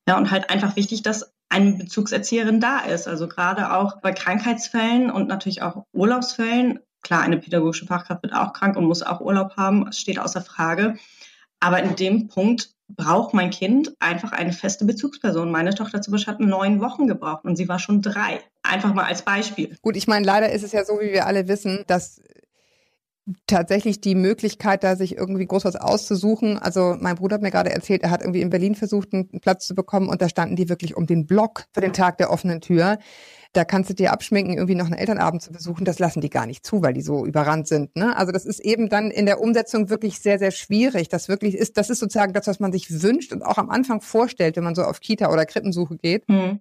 Ja, 0.09 0.16
und 0.16 0.31
halt 0.31 0.50
einfach 0.50 0.76
wichtig, 0.76 1.02
dass 1.02 1.33
eine 1.49 1.73
Bezugserzieherin 1.73 2.61
da 2.61 2.81
ist. 2.81 3.07
Also 3.07 3.28
gerade 3.28 3.73
auch 3.73 4.00
bei 4.00 4.12
Krankheitsfällen 4.12 5.11
und 5.11 5.28
natürlich 5.28 5.62
auch 5.62 5.85
Urlaubsfällen. 5.92 6.81
Klar, 7.02 7.23
eine 7.23 7.38
pädagogische 7.38 7.87
Fachkraft 7.87 8.23
wird 8.23 8.35
auch 8.35 8.52
krank 8.52 8.76
und 8.76 8.87
muss 8.87 9.02
auch 9.02 9.21
Urlaub 9.21 9.57
haben, 9.57 9.85
das 9.85 9.99
steht 9.99 10.19
außer 10.19 10.40
Frage. 10.40 10.97
Aber 11.61 11.83
in 11.83 11.95
dem 11.95 12.28
Punkt 12.28 12.75
braucht 12.88 13.35
mein 13.35 13.50
Kind 13.50 13.95
einfach 14.00 14.33
eine 14.33 14.52
feste 14.52 14.85
Bezugsperson. 14.85 15.50
Meine 15.50 15.75
Tochter 15.75 16.00
zum 16.00 16.12
Beispiel 16.12 16.35
hat 16.35 16.40
neun 16.40 16.81
Wochen 16.81 17.07
gebraucht 17.07 17.45
und 17.45 17.57
sie 17.57 17.69
war 17.69 17.78
schon 17.78 18.02
drei. 18.02 18.40
Einfach 18.62 18.95
mal 18.95 19.04
als 19.04 19.23
Beispiel. 19.23 19.76
Gut, 19.83 19.97
ich 19.97 20.07
meine, 20.07 20.25
leider 20.25 20.52
ist 20.52 20.62
es 20.62 20.73
ja 20.73 20.85
so, 20.85 21.00
wie 21.00 21.12
wir 21.12 21.26
alle 21.26 21.49
wissen, 21.49 21.85
dass 21.87 22.21
tatsächlich 23.47 24.00
die 24.00 24.16
Möglichkeit, 24.16 24.83
da 24.83 24.97
sich 24.97 25.16
irgendwie 25.16 25.47
groß 25.47 25.64
was 25.64 25.76
auszusuchen. 25.76 26.59
Also 26.59 26.97
mein 26.99 27.16
Bruder 27.16 27.35
hat 27.35 27.42
mir 27.42 27.52
gerade 27.52 27.71
erzählt, 27.71 28.02
er 28.02 28.11
hat 28.11 28.21
irgendwie 28.21 28.40
in 28.40 28.50
Berlin 28.50 28.75
versucht, 28.75 29.12
einen 29.12 29.28
Platz 29.40 29.66
zu 29.66 29.75
bekommen 29.75 30.09
und 30.09 30.21
da 30.21 30.28
standen 30.28 30.57
die 30.57 30.69
wirklich 30.69 30.97
um 30.97 31.07
den 31.07 31.26
Block 31.26 31.64
für 31.73 31.81
den 31.81 31.92
Tag 31.92 32.19
der 32.19 32.31
offenen 32.31 32.61
Tür. 32.61 32.99
Da 33.52 33.64
kannst 33.64 33.90
du 33.90 33.95
dir 33.95 34.12
abschminken, 34.12 34.54
irgendwie 34.54 34.75
noch 34.75 34.87
einen 34.87 34.95
Elternabend 34.95 35.42
zu 35.42 35.52
besuchen. 35.52 35.85
Das 35.85 35.99
lassen 35.99 36.21
die 36.21 36.31
gar 36.31 36.47
nicht 36.47 36.66
zu, 36.66 36.83
weil 36.83 36.95
die 36.95 37.02
so 37.02 37.25
überrannt 37.25 37.69
sind. 37.69 37.95
Ne? 37.95 38.16
Also 38.16 38.33
das 38.33 38.45
ist 38.45 38.61
eben 38.61 38.88
dann 38.88 39.11
in 39.11 39.26
der 39.26 39.40
Umsetzung 39.40 39.88
wirklich 39.88 40.19
sehr, 40.19 40.38
sehr 40.38 40.50
schwierig. 40.50 41.09
Das 41.09 41.28
wirklich 41.28 41.54
ist, 41.54 41.76
das 41.76 41.90
ist 41.90 42.00
sozusagen 42.00 42.33
das, 42.33 42.47
was 42.49 42.61
man 42.61 42.73
sich 42.73 43.02
wünscht 43.02 43.33
und 43.33 43.42
auch 43.42 43.59
am 43.59 43.71
Anfang 43.71 44.00
vorstellt, 44.00 44.57
wenn 44.57 44.64
man 44.64 44.75
so 44.75 44.83
auf 44.83 45.00
Kita- 45.00 45.31
oder 45.31 45.47
Krippensuche 45.47 45.97
geht. 45.97 46.28
Mhm. 46.28 46.61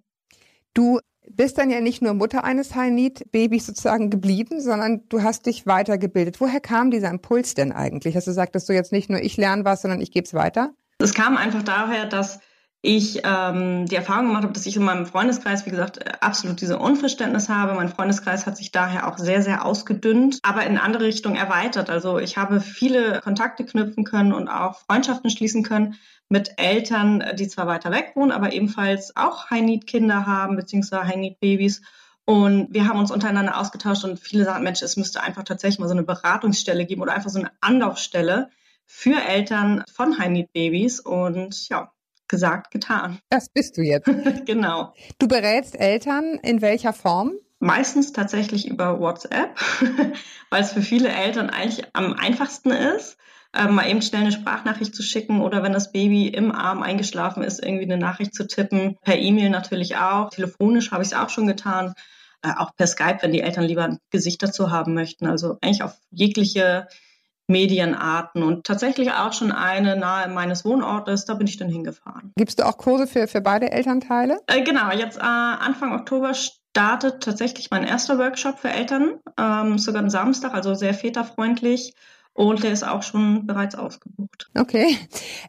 Du 0.74 1.00
bist 1.28 1.58
dann 1.58 1.70
ja 1.70 1.80
nicht 1.80 2.02
nur 2.02 2.14
Mutter 2.14 2.44
eines 2.44 2.74
High-Need-Babys 2.74 3.66
sozusagen 3.66 4.10
geblieben, 4.10 4.60
sondern 4.60 5.08
du 5.08 5.22
hast 5.22 5.46
dich 5.46 5.66
weitergebildet. 5.66 6.40
Woher 6.40 6.60
kam 6.60 6.90
dieser 6.90 7.10
Impuls 7.10 7.54
denn 7.54 7.72
eigentlich? 7.72 8.16
Hast 8.16 8.26
du 8.26 8.30
gesagt, 8.30 8.54
dass 8.54 8.66
du 8.66 8.72
jetzt 8.72 8.92
nicht 8.92 9.10
nur 9.10 9.20
ich 9.20 9.36
lerne 9.36 9.64
was, 9.64 9.82
sondern 9.82 10.00
ich 10.00 10.10
gebe 10.10 10.24
es 10.24 10.34
weiter? 10.34 10.72
Es 10.98 11.14
kam 11.14 11.36
einfach 11.36 11.62
daher, 11.62 12.06
dass 12.06 12.40
ich 12.84 13.20
ähm, 13.24 13.86
die 13.86 13.94
Erfahrung 13.94 14.26
gemacht 14.26 14.42
habe, 14.42 14.52
dass 14.52 14.66
ich 14.66 14.76
in 14.76 14.82
meinem 14.82 15.06
Freundeskreis, 15.06 15.64
wie 15.66 15.70
gesagt, 15.70 16.20
absolut 16.20 16.60
diese 16.60 16.78
Unverständnis 16.80 17.48
habe. 17.48 17.74
Mein 17.74 17.88
Freundeskreis 17.88 18.44
hat 18.44 18.56
sich 18.56 18.72
daher 18.72 19.06
auch 19.06 19.18
sehr, 19.18 19.40
sehr 19.40 19.64
ausgedünnt, 19.64 20.40
aber 20.42 20.66
in 20.66 20.78
andere 20.78 21.04
Richtungen 21.04 21.36
erweitert. 21.36 21.90
Also 21.90 22.18
ich 22.18 22.36
habe 22.36 22.60
viele 22.60 23.20
Kontakte 23.20 23.64
knüpfen 23.64 24.02
können 24.02 24.32
und 24.32 24.48
auch 24.48 24.80
Freundschaften 24.80 25.30
schließen 25.30 25.62
können 25.62 25.94
mit 26.32 26.54
Eltern, 26.56 27.22
die 27.34 27.46
zwar 27.46 27.66
weiter 27.66 27.90
weg 27.90 28.12
wohnen, 28.14 28.32
aber 28.32 28.52
ebenfalls 28.52 29.14
auch 29.16 29.50
High-Need-Kinder 29.50 30.24
haben, 30.26 30.56
beziehungsweise 30.56 31.06
High-Need-Babys. 31.06 31.82
Und 32.24 32.72
wir 32.72 32.88
haben 32.88 32.98
uns 32.98 33.10
untereinander 33.10 33.60
ausgetauscht 33.60 34.04
und 34.04 34.18
viele 34.18 34.44
sagen, 34.44 34.64
Mensch, 34.64 34.80
es 34.80 34.96
müsste 34.96 35.22
einfach 35.22 35.42
tatsächlich 35.42 35.78
mal 35.78 35.88
so 35.88 35.94
eine 35.94 36.04
Beratungsstelle 36.04 36.86
geben 36.86 37.02
oder 37.02 37.12
einfach 37.12 37.28
so 37.28 37.38
eine 37.38 37.50
Anlaufstelle 37.60 38.48
für 38.86 39.20
Eltern 39.20 39.84
von 39.92 40.18
High-Need-Babys. 40.18 41.00
Und 41.00 41.68
ja, 41.68 41.92
gesagt, 42.28 42.70
getan. 42.70 43.18
Das 43.28 43.50
bist 43.50 43.76
du 43.76 43.82
jetzt. 43.82 44.06
genau. 44.46 44.94
Du 45.18 45.28
berätst 45.28 45.78
Eltern 45.78 46.40
in 46.42 46.62
welcher 46.62 46.94
Form? 46.94 47.34
Meistens 47.58 48.12
tatsächlich 48.12 48.66
über 48.66 48.98
WhatsApp, 49.00 49.60
weil 50.50 50.62
es 50.62 50.72
für 50.72 50.80
viele 50.80 51.10
Eltern 51.10 51.50
eigentlich 51.50 51.84
am 51.92 52.14
einfachsten 52.14 52.70
ist, 52.70 53.18
ähm, 53.56 53.74
mal 53.74 53.88
eben 53.88 54.02
schnell 54.02 54.22
eine 54.22 54.32
Sprachnachricht 54.32 54.94
zu 54.94 55.02
schicken 55.02 55.40
oder 55.40 55.62
wenn 55.62 55.72
das 55.72 55.92
Baby 55.92 56.28
im 56.28 56.52
Arm 56.52 56.82
eingeschlafen 56.82 57.42
ist, 57.42 57.62
irgendwie 57.62 57.84
eine 57.84 57.98
Nachricht 57.98 58.34
zu 58.34 58.46
tippen. 58.46 58.96
Per 59.02 59.18
E-Mail 59.18 59.50
natürlich 59.50 59.96
auch. 59.96 60.30
Telefonisch 60.30 60.90
habe 60.90 61.02
ich 61.02 61.10
es 61.10 61.14
auch 61.14 61.28
schon 61.28 61.46
getan. 61.46 61.94
Äh, 62.42 62.52
auch 62.56 62.74
per 62.74 62.86
Skype, 62.86 63.18
wenn 63.20 63.32
die 63.32 63.40
Eltern 63.40 63.64
lieber 63.64 63.84
ein 63.84 63.98
Gesicht 64.10 64.42
dazu 64.42 64.70
haben 64.70 64.94
möchten. 64.94 65.26
Also 65.26 65.58
eigentlich 65.60 65.82
auf 65.82 65.94
jegliche 66.10 66.88
Medienarten 67.48 68.42
und 68.42 68.64
tatsächlich 68.64 69.12
auch 69.12 69.32
schon 69.32 69.52
eine 69.52 69.96
nahe 69.96 70.28
meines 70.28 70.64
Wohnortes, 70.64 71.24
da 71.24 71.34
bin 71.34 71.46
ich 71.46 71.58
dann 71.58 71.68
hingefahren. 71.68 72.32
Gibst 72.36 72.58
du 72.58 72.66
auch 72.66 72.78
Kurse 72.78 73.06
für, 73.06 73.28
für 73.28 73.40
beide 73.40 73.70
Elternteile? 73.70 74.40
Äh, 74.46 74.62
genau, 74.62 74.90
jetzt 74.92 75.18
äh, 75.18 75.22
Anfang 75.22 75.92
Oktober 75.92 76.32
startet 76.34 77.22
tatsächlich 77.22 77.70
mein 77.70 77.84
erster 77.84 78.18
Workshop 78.18 78.58
für 78.58 78.70
Eltern, 78.70 79.20
ähm, 79.38 79.78
sogar 79.78 80.02
am 80.02 80.10
Samstag, 80.10 80.54
also 80.54 80.74
sehr 80.74 80.94
väterfreundlich. 80.94 81.94
Und 82.34 82.62
der 82.62 82.72
ist 82.72 82.82
auch 82.82 83.02
schon 83.02 83.46
bereits 83.46 83.74
ausgebucht. 83.74 84.50
Okay. 84.54 84.96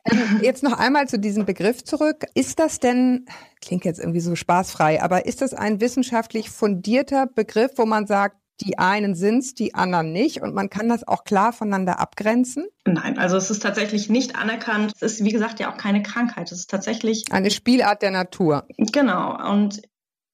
Ähm, 0.06 0.42
jetzt 0.42 0.63
noch 0.63 0.78
einmal 0.78 1.08
zu 1.08 1.18
diesem 1.18 1.46
Begriff 1.46 1.84
zurück. 1.84 2.25
Ist 2.36 2.60
das 2.60 2.80
denn, 2.80 3.25
klingt 3.62 3.86
jetzt 3.86 4.00
irgendwie 4.00 4.20
so 4.20 4.36
spaßfrei, 4.36 5.02
aber 5.02 5.25
ist 5.25 5.42
das 5.42 5.54
ein 5.54 5.80
wissenschaftlich 5.80 6.50
fundierter 6.50 7.25
Begriff, 7.28 7.72
wo 7.78 7.86
man 7.86 8.06
sagt, 8.06 8.38
die 8.62 8.78
einen 8.78 9.16
sind's, 9.16 9.56
die 9.56 9.74
anderen 9.74 10.12
nicht 10.12 10.42
und 10.42 10.54
man 10.54 10.70
kann 10.70 10.88
das 10.88 11.08
auch 11.08 11.24
klar 11.24 11.54
voneinander 11.54 12.00
abgrenzen? 12.00 12.68
Nein, 12.86 13.18
also 13.18 13.38
es 13.38 13.50
ist 13.50 13.63
tatsächlich 13.63 14.10
nicht 14.10 14.36
anerkannt. 14.36 14.94
Es 15.00 15.13
ist, 15.13 15.24
wie 15.24 15.32
gesagt, 15.32 15.60
ja 15.60 15.72
auch 15.72 15.78
keine 15.78 16.04
Krankheit. 16.04 16.52
Es 16.52 16.60
ist 16.60 16.70
tatsächlich 16.70 17.25
eine 17.32 17.50
Spielart 17.50 18.02
der 18.02 18.12
Natur. 18.12 18.68
Genau. 18.78 19.52
Und 19.52 19.82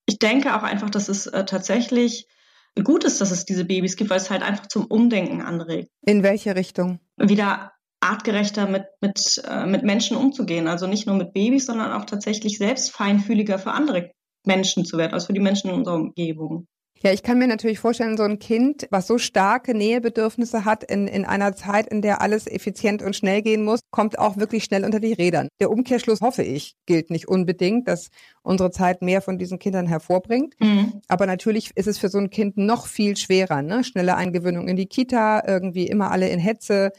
ich 0.05 0.19
denke 0.19 0.55
auch 0.55 0.63
einfach, 0.63 0.89
dass 0.89 1.07
es 1.07 1.27
äh, 1.27 1.45
tatsächlich 1.45 2.27
gut 2.83 3.03
ist, 3.03 3.21
dass 3.21 3.31
es 3.31 3.45
diese 3.45 3.65
Babys 3.65 3.95
gibt, 3.95 4.09
weil 4.09 4.17
es 4.17 4.29
halt 4.29 4.41
einfach 4.41 4.67
zum 4.67 4.85
Umdenken 4.85 5.41
anregt. 5.41 5.89
In 6.01 6.23
welche 6.23 6.55
Richtung? 6.55 6.99
Wieder 7.17 7.73
artgerechter 8.01 8.67
mit, 8.67 8.85
mit, 9.01 9.41
äh, 9.45 9.65
mit 9.65 9.83
Menschen 9.83 10.15
umzugehen. 10.15 10.67
Also 10.67 10.87
nicht 10.87 11.05
nur 11.05 11.15
mit 11.15 11.33
Babys, 11.33 11.65
sondern 11.65 11.91
auch 11.91 12.05
tatsächlich 12.05 12.57
selbst 12.57 12.91
feinfühliger 12.91 13.59
für 13.59 13.71
andere 13.71 14.11
Menschen 14.45 14.85
zu 14.85 14.97
werden, 14.97 15.13
also 15.13 15.27
für 15.27 15.33
die 15.33 15.41
Menschen 15.41 15.69
in 15.69 15.75
unserer 15.75 15.95
Umgebung. 15.95 16.67
Ja, 17.01 17.13
ich 17.13 17.23
kann 17.23 17.39
mir 17.39 17.47
natürlich 17.47 17.79
vorstellen, 17.79 18.17
so 18.17 18.23
ein 18.23 18.39
Kind, 18.39 18.87
was 18.91 19.07
so 19.07 19.17
starke 19.17 19.73
Nähebedürfnisse 19.73 20.65
hat 20.65 20.83
in, 20.83 21.07
in 21.07 21.23
einer 21.23 21.55
Zeit, 21.55 21.87
in 21.87 22.01
der 22.01 22.21
alles 22.21 22.45
effizient 22.45 23.01
und 23.01 23.15
schnell 23.15 23.41
gehen 23.41 23.63
muss, 23.63 23.79
kommt 23.89 24.19
auch 24.19 24.37
wirklich 24.37 24.65
schnell 24.65 24.83
unter 24.83 24.99
die 24.99 25.13
Rädern. 25.13 25.47
Der 25.61 25.71
Umkehrschluss, 25.71 26.19
hoffe 26.19 26.43
ich, 26.43 26.75
gilt 26.85 27.09
nicht 27.09 27.27
unbedingt, 27.27 27.87
dass 27.87 28.09
unsere 28.41 28.71
Zeit 28.71 29.01
mehr 29.01 29.21
von 29.21 29.37
diesen 29.37 29.59
Kindern 29.59 29.87
hervorbringt. 29.87 30.55
Mhm. 30.59 31.01
Aber 31.07 31.25
natürlich 31.25 31.71
ist 31.75 31.87
es 31.87 31.97
für 31.97 32.09
so 32.09 32.17
ein 32.17 32.29
Kind 32.29 32.57
noch 32.57 32.87
viel 32.87 33.15
schwerer. 33.15 33.61
Ne? 33.61 33.83
Schnelle 33.85 34.15
Eingewöhnung 34.15 34.67
in 34.67 34.75
die 34.75 34.87
Kita, 34.87 35.43
irgendwie 35.47 35.87
immer 35.87 36.11
alle 36.11 36.29
in 36.29 36.39
Hetze 36.39 36.91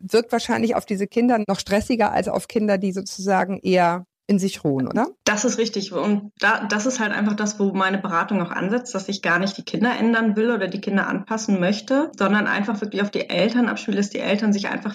wirkt 0.00 0.32
wahrscheinlich 0.32 0.74
auf 0.74 0.86
diese 0.86 1.06
Kinder 1.06 1.42
noch 1.46 1.60
stressiger 1.60 2.12
als 2.12 2.28
auf 2.28 2.48
Kinder, 2.48 2.78
die 2.78 2.92
sozusagen 2.92 3.58
eher 3.58 4.06
in 4.30 4.38
sich 4.38 4.62
ruhen, 4.62 4.86
oder? 4.86 5.08
Das 5.24 5.44
ist 5.44 5.58
richtig. 5.58 5.92
Und 5.92 6.30
da, 6.38 6.64
das 6.64 6.86
ist 6.86 7.00
halt 7.00 7.10
einfach 7.10 7.34
das, 7.34 7.58
wo 7.58 7.72
meine 7.72 7.98
Beratung 7.98 8.40
auch 8.40 8.52
ansetzt, 8.52 8.94
dass 8.94 9.08
ich 9.08 9.22
gar 9.22 9.40
nicht 9.40 9.58
die 9.58 9.64
Kinder 9.64 9.92
ändern 9.98 10.36
will 10.36 10.52
oder 10.52 10.68
die 10.68 10.80
Kinder 10.80 11.08
anpassen 11.08 11.58
möchte, 11.58 12.12
sondern 12.16 12.46
einfach 12.46 12.80
wirklich 12.80 13.02
auf 13.02 13.10
die 13.10 13.28
Eltern 13.28 13.68
abspiele, 13.68 13.96
dass 13.96 14.10
die 14.10 14.20
Eltern 14.20 14.52
sich 14.52 14.68
einfach 14.68 14.94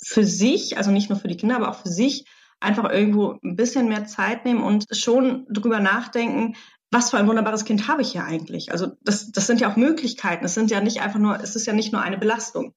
für 0.00 0.22
sich, 0.22 0.78
also 0.78 0.92
nicht 0.92 1.10
nur 1.10 1.18
für 1.18 1.26
die 1.26 1.36
Kinder, 1.36 1.56
aber 1.56 1.70
auch 1.70 1.82
für 1.82 1.88
sich 1.88 2.24
einfach 2.60 2.88
irgendwo 2.88 3.36
ein 3.42 3.56
bisschen 3.56 3.88
mehr 3.88 4.06
Zeit 4.06 4.44
nehmen 4.44 4.62
und 4.62 4.86
schon 4.92 5.46
drüber 5.50 5.80
nachdenken, 5.80 6.54
was 6.92 7.10
für 7.10 7.18
ein 7.18 7.26
wunderbares 7.26 7.64
Kind 7.64 7.88
habe 7.88 8.02
ich 8.02 8.12
hier 8.12 8.24
eigentlich? 8.24 8.70
Also 8.70 8.92
das, 9.02 9.32
das 9.32 9.48
sind 9.48 9.60
ja 9.60 9.72
auch 9.72 9.76
Möglichkeiten. 9.76 10.44
Es 10.44 10.54
sind 10.54 10.70
ja 10.70 10.80
nicht 10.80 11.00
einfach 11.00 11.18
nur, 11.18 11.42
es 11.42 11.56
ist 11.56 11.66
ja 11.66 11.72
nicht 11.72 11.92
nur 11.92 12.00
eine 12.00 12.16
Belastung. 12.16 12.74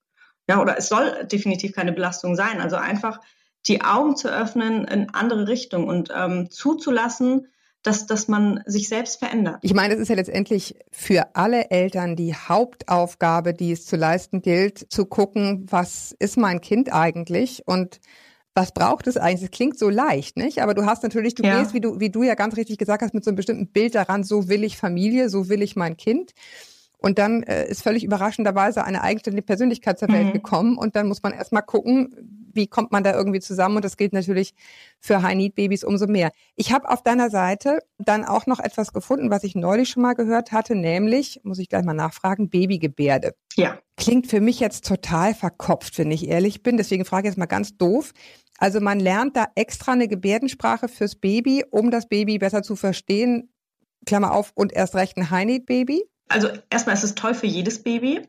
Ja, 0.50 0.60
oder 0.60 0.80
es 0.80 0.90
soll 0.90 1.28
definitiv 1.32 1.74
keine 1.74 1.94
Belastung 1.94 2.36
sein. 2.36 2.60
Also 2.60 2.76
einfach 2.76 3.20
die 3.68 3.82
Augen 3.82 4.16
zu 4.16 4.28
öffnen 4.30 4.86
in 4.86 5.10
andere 5.14 5.48
Richtungen 5.48 5.88
und 5.88 6.12
ähm, 6.16 6.50
zuzulassen, 6.50 7.48
dass, 7.84 8.06
dass 8.06 8.28
man 8.28 8.62
sich 8.66 8.90
selbst 8.90 9.20
verändert. 9.20 9.58
Ich 9.62 9.74
meine, 9.74 9.96
es 9.96 10.00
ist 10.00 10.10
ja 10.10 10.16
letztendlich 10.16 10.76
für 10.92 11.36
alle 11.36 11.72
Eltern 11.72 12.16
die 12.16 12.36
Hauptaufgabe, 12.36 13.54
die 13.54 13.72
es 13.72 13.86
zu 13.86 13.96
leisten 13.96 14.42
gilt, 14.42 14.92
zu 14.92 15.06
gucken, 15.06 15.66
was 15.70 16.16
ist 16.20 16.38
mein 16.38 16.62
Kind 16.62 16.94
eigentlich 16.94 17.64
und 17.66 18.00
was 18.54 18.74
braucht 18.74 19.08
es 19.08 19.18
eigentlich? 19.18 19.44
Es 19.44 19.52
klingt 19.52 19.80
so 19.80 19.90
leicht, 19.90 20.38
nicht? 20.38 20.62
Aber 20.62 20.74
du 20.74 20.86
hast 20.86 21.04
natürlich, 21.04 21.36
du 21.36 21.44
ja. 21.44 21.60
gehst, 21.60 21.74
wie 21.74 21.82
du, 21.82 22.00
wie 22.00 22.10
du 22.10 22.22
ja 22.24 22.36
ganz 22.36 22.58
richtig 22.58 22.78
gesagt 22.78 23.02
hast, 23.02 23.14
mit 23.14 23.24
so 23.24 23.32
einem 23.32 23.38
bestimmten 23.38 23.68
Bild 23.68 23.96
daran, 23.96 24.24
so 24.24 24.50
will 24.50 24.64
ich 24.64 24.78
Familie, 24.78 25.30
so 25.30 25.50
will 25.50 25.62
ich 25.62 25.76
mein 25.76 25.96
Kind. 25.98 26.32
Und 27.02 27.18
dann 27.18 27.42
äh, 27.44 27.68
ist 27.68 27.82
völlig 27.82 28.04
überraschenderweise 28.04 28.84
eine 28.84 29.02
eigenständige 29.02 29.46
Persönlichkeit 29.46 29.98
zur 29.98 30.10
Welt 30.10 30.28
mhm. 30.28 30.34
gekommen. 30.34 30.78
Und 30.78 30.96
dann 30.96 31.08
muss 31.08 31.24
man 31.24 31.34
erstmal 31.34 31.64
gucken, 31.64 32.16
wie 32.54 32.68
kommt 32.68 32.92
man 32.92 33.04
da 33.04 33.16
irgendwie 33.16 33.40
zusammen? 33.40 33.78
Und 33.78 33.86
das 33.86 33.98
gilt 33.98 34.14
natürlich 34.14 34.54
für 35.00 35.24
High-Need-Babys 35.24 35.84
umso 35.84 36.06
mehr. 36.06 36.32
Ich 36.56 36.72
habe 36.72 36.90
auf 36.90 37.02
deiner 37.02 37.32
Seite 37.32 37.80
dann 37.98 38.24
auch 38.24 38.46
noch 38.46 38.60
etwas 38.60 38.94
gefunden, 38.94 39.32
was 39.32 39.44
ich 39.44 39.56
neulich 39.56 39.90
schon 39.90 40.04
mal 40.04 40.14
gehört 40.14 40.52
hatte, 40.52 40.76
nämlich, 40.76 41.42
muss 41.44 41.58
ich 41.58 41.70
gleich 41.70 41.84
mal 41.84 41.94
nachfragen, 41.94 42.50
Babygebärde. 42.50 43.34
Ja. 43.56 43.80
Klingt 43.98 44.28
für 44.28 44.42
mich 44.42 44.60
jetzt 44.60 44.86
total 44.86 45.34
verkopft, 45.34 45.98
wenn 45.98 46.12
ich 46.12 46.28
ehrlich 46.28 46.62
bin. 46.62 46.78
Deswegen 46.78 47.06
frage 47.06 47.28
ich 47.28 47.32
jetzt 47.32 47.40
mal 47.40 47.48
ganz 47.48 47.78
doof. 47.78 48.12
Also 48.60 48.80
man 48.80 49.00
lernt 49.00 49.36
da 49.36 49.48
extra 49.56 49.94
eine 49.94 50.08
Gebärdensprache 50.08 50.88
fürs 50.88 51.16
Baby, 51.16 51.66
um 51.72 51.90
das 51.90 52.08
Baby 52.08 52.38
besser 52.38 52.62
zu 52.62 52.76
verstehen. 52.76 53.50
Klammer 54.06 54.34
auf, 54.34 54.52
und 54.54 54.74
erst 54.74 54.96
recht 54.96 55.18
ein 55.18 55.32
High-Need-Baby? 55.32 56.04
Also 56.32 56.50
erstmal 56.70 56.96
ist 56.96 57.04
es 57.04 57.16
toll 57.16 57.34
für 57.34 57.48
jedes 57.48 57.84
Baby. 57.84 58.28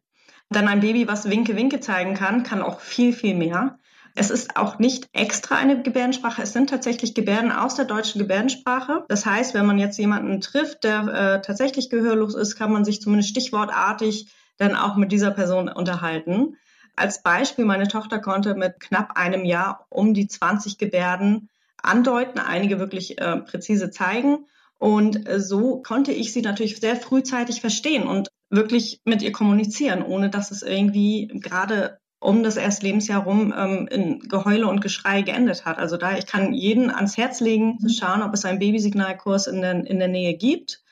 Dann 0.51 0.69
ein 0.69 0.81
Baby, 0.81 1.09
was 1.09 1.31
Winke, 1.31 1.57
Winke 1.57 1.81
zeigen 1.81 2.15
kann, 2.15 2.43
kann 2.43 2.63
auch 2.63 2.81
viel, 2.81 3.13
viel 3.13 3.35
mehr. 3.35 3.79
Es 4.15 4.31
ist 4.31 4.57
auch 4.57 4.79
nicht 4.79 5.09
extra 5.13 5.57
eine 5.57 5.83
Gebärdensprache. 5.83 6.43
Es 6.43 6.53
sind 6.53 6.69
tatsächlich 6.69 7.15
Gebärden 7.15 7.51
aus 7.51 7.77
der 7.77 7.87
deutschen 7.87 8.19
Gebärdensprache. 8.19 9.05
Das 9.09 9.25
heißt, 9.25 9.55
wenn 9.55 9.65
man 9.65 9.79
jetzt 9.79 9.99
jemanden 9.99 10.43
trifft, 10.43 10.85
der 10.85 11.01
äh, 11.09 11.41
tatsächlich 11.41 11.89
gehörlos 11.89 12.35
ist, 12.35 12.57
kann 12.57 12.73
man 12.73 12.85
sich 12.85 13.01
zumindest 13.01 13.31
stichwortartig 13.31 14.31
dann 14.59 14.77
auch 14.77 14.97
mit 14.97 15.13
dieser 15.13 15.31
Person 15.31 15.71
unterhalten. 15.71 16.59
Als 16.95 17.23
Beispiel, 17.23 17.65
meine 17.65 17.89
Tochter 17.89 18.19
konnte 18.19 18.55
mit 18.55 18.81
knapp 18.81 19.17
einem 19.17 19.47
Jahr 19.47 19.87
um 19.89 20.13
die 20.13 20.29
20 20.29 20.77
Gebärden 20.77 21.49
andeuten, 21.83 22.39
einige 22.39 22.79
wirklich 22.79 23.19
äh, 23.19 23.39
präzise 23.39 23.91
zeigen. 23.91 24.47
Und 24.83 25.29
äh, 25.29 25.39
so 25.39 25.81
konnte 25.81 26.11
ich 26.11 26.33
sie 26.33 26.43
natürlich 26.43 26.81
sehr 26.81 26.97
frühzeitig 26.97 27.61
verstehen 27.61 28.09
und 28.09 28.27
wirklich 28.51 29.01
mit 29.05 29.23
ihr 29.23 29.31
kommunizieren, 29.31 30.03
ohne 30.03 30.29
dass 30.29 30.51
es 30.51 30.63
irgendwie 30.63 31.29
gerade 31.35 31.99
um 32.19 32.43
das 32.43 32.57
erste 32.57 32.87
Lebensjahr 32.87 33.23
rum 33.23 33.55
ähm, 33.57 33.87
in 33.89 34.19
Geheule 34.29 34.67
und 34.67 34.81
Geschrei 34.81 35.23
geendet 35.23 35.65
hat. 35.67 35.79
Also 35.79 35.97
da 35.99 36.19
ich 36.19 36.27
kann 36.27 36.53
jeden 36.53 36.91
ans 36.91 37.17
Herz 37.17 37.39
legen, 37.39 37.79
zu 37.79 37.91
schauen, 37.91 38.25
ob 38.25 38.35
es 38.35 38.45
einen 38.45 38.59
Babysignalkurs 38.59 39.47
in 39.47 39.61
der, 39.61 39.87
in 39.87 40.01
der 40.01 40.09
Nähe 40.09 40.37
gibt 40.37 40.83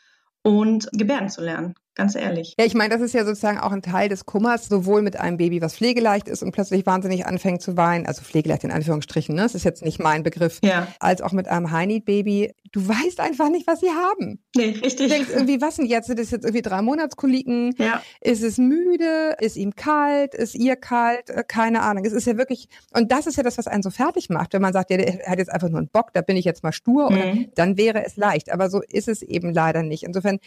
und 0.42 0.88
gebärden 0.92 1.28
zu 1.28 1.40
lernen 1.40 1.74
ganz 1.94 2.14
ehrlich. 2.14 2.54
Ja, 2.58 2.64
ich 2.64 2.74
meine, 2.74 2.94
das 2.94 3.02
ist 3.02 3.14
ja 3.14 3.24
sozusagen 3.24 3.58
auch 3.58 3.72
ein 3.72 3.82
Teil 3.82 4.08
des 4.08 4.26
Kummers, 4.26 4.68
sowohl 4.68 5.02
mit 5.02 5.18
einem 5.18 5.36
Baby, 5.36 5.60
was 5.60 5.74
pflegeleicht 5.74 6.28
ist 6.28 6.42
und 6.42 6.52
plötzlich 6.52 6.86
wahnsinnig 6.86 7.26
anfängt 7.26 7.62
zu 7.62 7.76
weinen, 7.76 8.06
also 8.06 8.22
pflegeleicht 8.22 8.64
in 8.64 8.70
Anführungsstrichen, 8.70 9.34
ne? 9.34 9.42
das 9.42 9.54
ist 9.54 9.64
jetzt 9.64 9.84
nicht 9.84 9.98
mein 9.98 10.22
Begriff, 10.22 10.58
ja. 10.62 10.88
als 10.98 11.20
auch 11.22 11.32
mit 11.32 11.48
einem 11.48 11.70
High-Need-Baby. 11.70 12.54
Du 12.72 12.86
weißt 12.86 13.18
einfach 13.20 13.50
nicht, 13.50 13.66
was 13.66 13.80
sie 13.80 13.90
haben. 13.90 14.38
Nee, 14.54 14.76
richtig. 14.82 14.96
Du 14.96 15.08
denkst 15.08 15.30
irgendwie, 15.32 15.60
was 15.60 15.76
denn 15.76 15.86
jetzt? 15.86 16.06
Sind 16.06 16.20
das 16.20 16.30
jetzt 16.30 16.44
irgendwie 16.44 16.62
drei 16.62 16.82
Monatskoliken? 16.82 17.74
Ja. 17.78 18.00
Ist 18.20 18.42
es 18.44 18.58
müde? 18.58 19.36
Ist 19.40 19.56
ihm 19.56 19.74
kalt? 19.74 20.34
Ist 20.34 20.54
ihr 20.54 20.76
kalt? 20.76 21.30
Äh, 21.30 21.42
keine 21.46 21.82
Ahnung. 21.82 22.04
Es 22.04 22.12
ist 22.12 22.26
ja 22.26 22.36
wirklich, 22.36 22.68
und 22.92 23.10
das 23.10 23.26
ist 23.26 23.36
ja 23.36 23.42
das, 23.42 23.58
was 23.58 23.66
einen 23.66 23.82
so 23.82 23.90
fertig 23.90 24.30
macht, 24.30 24.52
wenn 24.52 24.62
man 24.62 24.72
sagt, 24.72 24.90
ja, 24.90 24.98
der 24.98 25.26
hat 25.26 25.38
jetzt 25.38 25.50
einfach 25.50 25.68
nur 25.68 25.78
einen 25.78 25.88
Bock, 25.88 26.12
da 26.14 26.20
bin 26.20 26.36
ich 26.36 26.44
jetzt 26.44 26.62
mal 26.62 26.72
stur, 26.72 27.10
mhm. 27.10 27.16
oder, 27.16 27.34
dann 27.56 27.76
wäre 27.76 28.04
es 28.04 28.16
leicht. 28.16 28.52
Aber 28.52 28.70
so 28.70 28.80
ist 28.82 29.08
es 29.08 29.22
eben 29.22 29.52
leider 29.52 29.82
nicht. 29.82 30.04
Insofern 30.04 30.38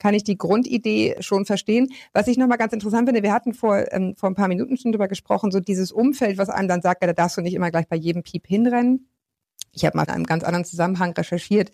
kann 0.00 0.14
ich 0.14 0.24
die 0.24 0.36
Grundidee 0.36 1.14
schon 1.20 1.46
verstehen. 1.46 1.92
Was 2.12 2.26
ich 2.26 2.36
nochmal 2.36 2.58
ganz 2.58 2.72
interessant 2.72 3.06
finde, 3.06 3.22
wir 3.22 3.32
hatten 3.32 3.54
vor, 3.54 3.84
ähm, 3.92 4.16
vor 4.16 4.28
ein 4.28 4.34
paar 4.34 4.48
Minuten 4.48 4.76
schon 4.76 4.90
drüber 4.90 5.06
gesprochen, 5.06 5.52
so 5.52 5.60
dieses 5.60 5.92
Umfeld, 5.92 6.38
was 6.38 6.48
einem 6.48 6.66
dann 6.66 6.82
sagt, 6.82 7.02
ja, 7.02 7.06
da 7.06 7.12
darfst 7.12 7.36
du 7.36 7.42
nicht 7.42 7.54
immer 7.54 7.70
gleich 7.70 7.86
bei 7.86 7.96
jedem 7.96 8.24
Piep 8.24 8.48
hinrennen. 8.48 9.06
Ich 9.72 9.84
habe 9.84 9.96
mal 9.96 10.02
in 10.02 10.10
einem 10.10 10.26
ganz 10.26 10.42
anderen 10.42 10.64
Zusammenhang 10.64 11.12
recherchiert 11.12 11.70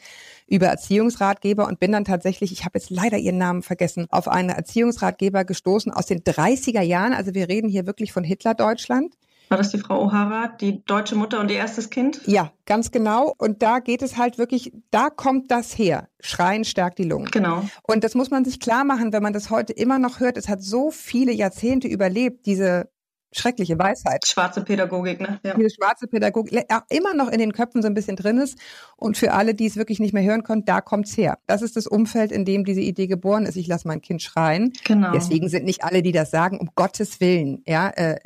über 0.46 0.66
Erziehungsratgeber 0.66 1.66
und 1.66 1.80
bin 1.80 1.92
dann 1.92 2.04
tatsächlich, 2.04 2.52
ich 2.52 2.64
habe 2.66 2.78
jetzt 2.78 2.90
leider 2.90 3.16
ihren 3.16 3.38
Namen 3.38 3.62
vergessen, 3.62 4.06
auf 4.10 4.28
einen 4.28 4.50
Erziehungsratgeber 4.50 5.44
gestoßen 5.44 5.92
aus 5.92 6.04
den 6.04 6.20
30er 6.20 6.82
Jahren. 6.82 7.14
Also 7.14 7.32
wir 7.32 7.48
reden 7.48 7.70
hier 7.70 7.86
wirklich 7.86 8.12
von 8.12 8.22
Hitler-Deutschland. 8.22 9.14
War 9.48 9.59
das 9.59 9.70
die 9.70 9.78
Frau 9.78 10.04
O'Hara, 10.06 10.56
die 10.56 10.85
deutsche 10.85 11.14
Mutter 11.14 11.40
und 11.40 11.50
ihr 11.50 11.59
erstes 11.59 11.90
Kind? 11.90 12.20
Ja, 12.26 12.52
ganz 12.64 12.90
genau. 12.90 13.32
Und 13.38 13.62
da 13.62 13.78
geht 13.78 14.02
es 14.02 14.16
halt 14.16 14.38
wirklich, 14.38 14.72
da 14.90 15.09
kommt 15.11 15.50
das 15.50 15.78
her. 15.78 16.09
Schreien 16.20 16.64
stärkt 16.64 16.98
die 16.98 17.04
Lungen. 17.04 17.30
Genau. 17.30 17.62
Und 17.82 18.02
das 18.02 18.14
muss 18.14 18.30
man 18.30 18.44
sich 18.44 18.59
klar 18.59 18.85
machen, 18.85 19.12
wenn 19.12 19.22
man 19.22 19.32
das 19.32 19.50
heute 19.50 19.72
immer 19.72 19.98
noch 19.98 20.18
hört. 20.18 20.37
Es 20.37 20.48
hat 20.48 20.62
so 20.62 20.90
viele 20.90 21.32
Jahrzehnte 21.32 21.87
überlebt, 21.87 22.46
diese 22.46 22.88
schreckliche 23.32 23.78
Weisheit. 23.78 24.26
Schwarze 24.26 24.62
Pädagogik, 24.62 25.20
ne? 25.20 25.38
Ja. 25.44 25.54
Diese 25.54 25.70
schwarze 25.70 26.06
Pädagogik 26.06 26.64
immer 26.88 27.14
noch 27.14 27.28
in 27.28 27.38
den 27.38 27.52
Köpfen 27.52 27.82
so 27.82 27.88
ein 27.88 27.94
bisschen 27.94 28.16
drin 28.16 28.38
ist. 28.38 28.59
Und 28.96 29.16
für 29.16 29.32
alle, 29.32 29.54
die 29.54 29.66
es 29.66 29.76
wirklich 29.76 30.00
nicht 30.00 30.14
mehr 30.14 30.24
hören 30.24 30.42
konnten, 30.42 30.64
da 30.64 30.80
kommt's 30.80 31.16
her. 31.16 31.38
Das 31.46 31.62
ist 31.62 31.76
das 31.76 31.87
Umfeld, 31.87 32.32
in 32.32 32.44
dem 32.44 32.64
diese 32.64 32.80
Idee 32.80 33.06
geboren 33.06 33.44
ist. 33.46 33.56
Ich 33.56 33.66
lasse 33.66 33.87
mein 33.87 34.00
Kind 34.00 34.22
schreien. 34.22 34.72
Genau. 34.85 35.12
Deswegen 35.12 35.48
sind 35.48 35.64
nicht 35.64 35.85
alle, 35.85 36.02
die 36.02 36.12
das 36.12 36.30
sagen, 36.30 36.59
um 36.59 36.70
Gottes 36.74 37.20
Willen, 37.20 37.62
ja, 37.66 37.90
äh, 37.90 38.18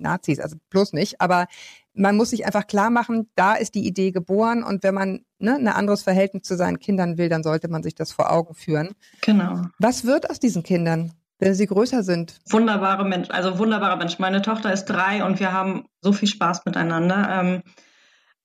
Nazis, 0.00 0.40
also 0.40 0.56
bloß 0.70 0.92
nicht. 0.92 1.20
Aber 1.20 1.46
man 1.94 2.16
muss 2.16 2.30
sich 2.30 2.46
einfach 2.46 2.66
klar 2.66 2.90
machen, 2.90 3.28
da 3.34 3.54
ist 3.54 3.74
die 3.74 3.86
Idee 3.86 4.12
geboren 4.12 4.62
und 4.62 4.82
wenn 4.82 4.94
man 4.94 5.20
ne, 5.38 5.54
ein 5.54 5.68
anderes 5.68 6.02
Verhältnis 6.02 6.42
zu 6.42 6.56
seinen 6.56 6.78
Kindern 6.78 7.18
will, 7.18 7.28
dann 7.28 7.42
sollte 7.42 7.68
man 7.68 7.82
sich 7.82 7.94
das 7.94 8.12
vor 8.12 8.32
Augen 8.32 8.54
führen. 8.54 8.90
Genau. 9.20 9.62
Was 9.78 10.04
wird 10.04 10.30
aus 10.30 10.38
diesen 10.38 10.62
Kindern? 10.62 11.12
wenn 11.38 11.54
sie 11.54 11.66
größer 11.66 12.02
sind. 12.02 12.40
Wunderbare 12.50 13.04
Mensch, 13.04 13.30
also 13.30 13.58
wunderbarer 13.58 13.96
Mensch. 13.96 14.18
Meine 14.18 14.42
Tochter 14.42 14.72
ist 14.72 14.86
drei 14.86 15.24
und 15.24 15.40
wir 15.40 15.52
haben 15.52 15.86
so 16.00 16.12
viel 16.12 16.28
Spaß 16.28 16.64
miteinander. 16.64 17.28
Ähm, 17.30 17.62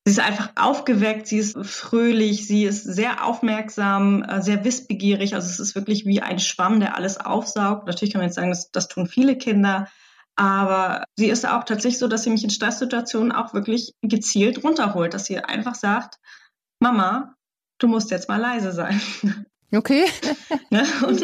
sie 0.04 0.12
ist 0.12 0.20
einfach 0.20 0.50
aufgeweckt, 0.56 1.26
sie 1.26 1.38
ist 1.38 1.56
fröhlich, 1.66 2.46
sie 2.46 2.64
ist 2.64 2.84
sehr 2.84 3.24
aufmerksam, 3.24 4.22
äh, 4.22 4.42
sehr 4.42 4.64
wissbegierig. 4.64 5.34
Also 5.34 5.48
es 5.48 5.58
ist 5.58 5.74
wirklich 5.74 6.06
wie 6.06 6.20
ein 6.20 6.38
Schwamm, 6.38 6.78
der 6.78 6.96
alles 6.96 7.18
aufsaugt. 7.18 7.86
Natürlich 7.86 8.12
kann 8.12 8.20
man 8.20 8.28
jetzt 8.28 8.36
sagen, 8.36 8.50
das, 8.50 8.70
das 8.70 8.88
tun 8.88 9.06
viele 9.06 9.36
Kinder. 9.36 9.88
Aber 10.36 11.04
sie 11.16 11.28
ist 11.28 11.46
auch 11.46 11.64
tatsächlich 11.64 11.98
so, 11.98 12.08
dass 12.08 12.24
sie 12.24 12.30
mich 12.30 12.42
in 12.42 12.50
Stresssituationen 12.50 13.32
auch 13.32 13.54
wirklich 13.54 13.92
gezielt 14.02 14.64
runterholt, 14.64 15.14
dass 15.14 15.26
sie 15.26 15.38
einfach 15.38 15.74
sagt, 15.74 16.16
Mama, 16.80 17.34
du 17.78 17.88
musst 17.88 18.10
jetzt 18.10 18.28
mal 18.28 18.40
leise 18.40 18.72
sein. 18.72 19.00
Okay. 19.72 20.04
ne? 20.70 20.84
Und 21.06 21.20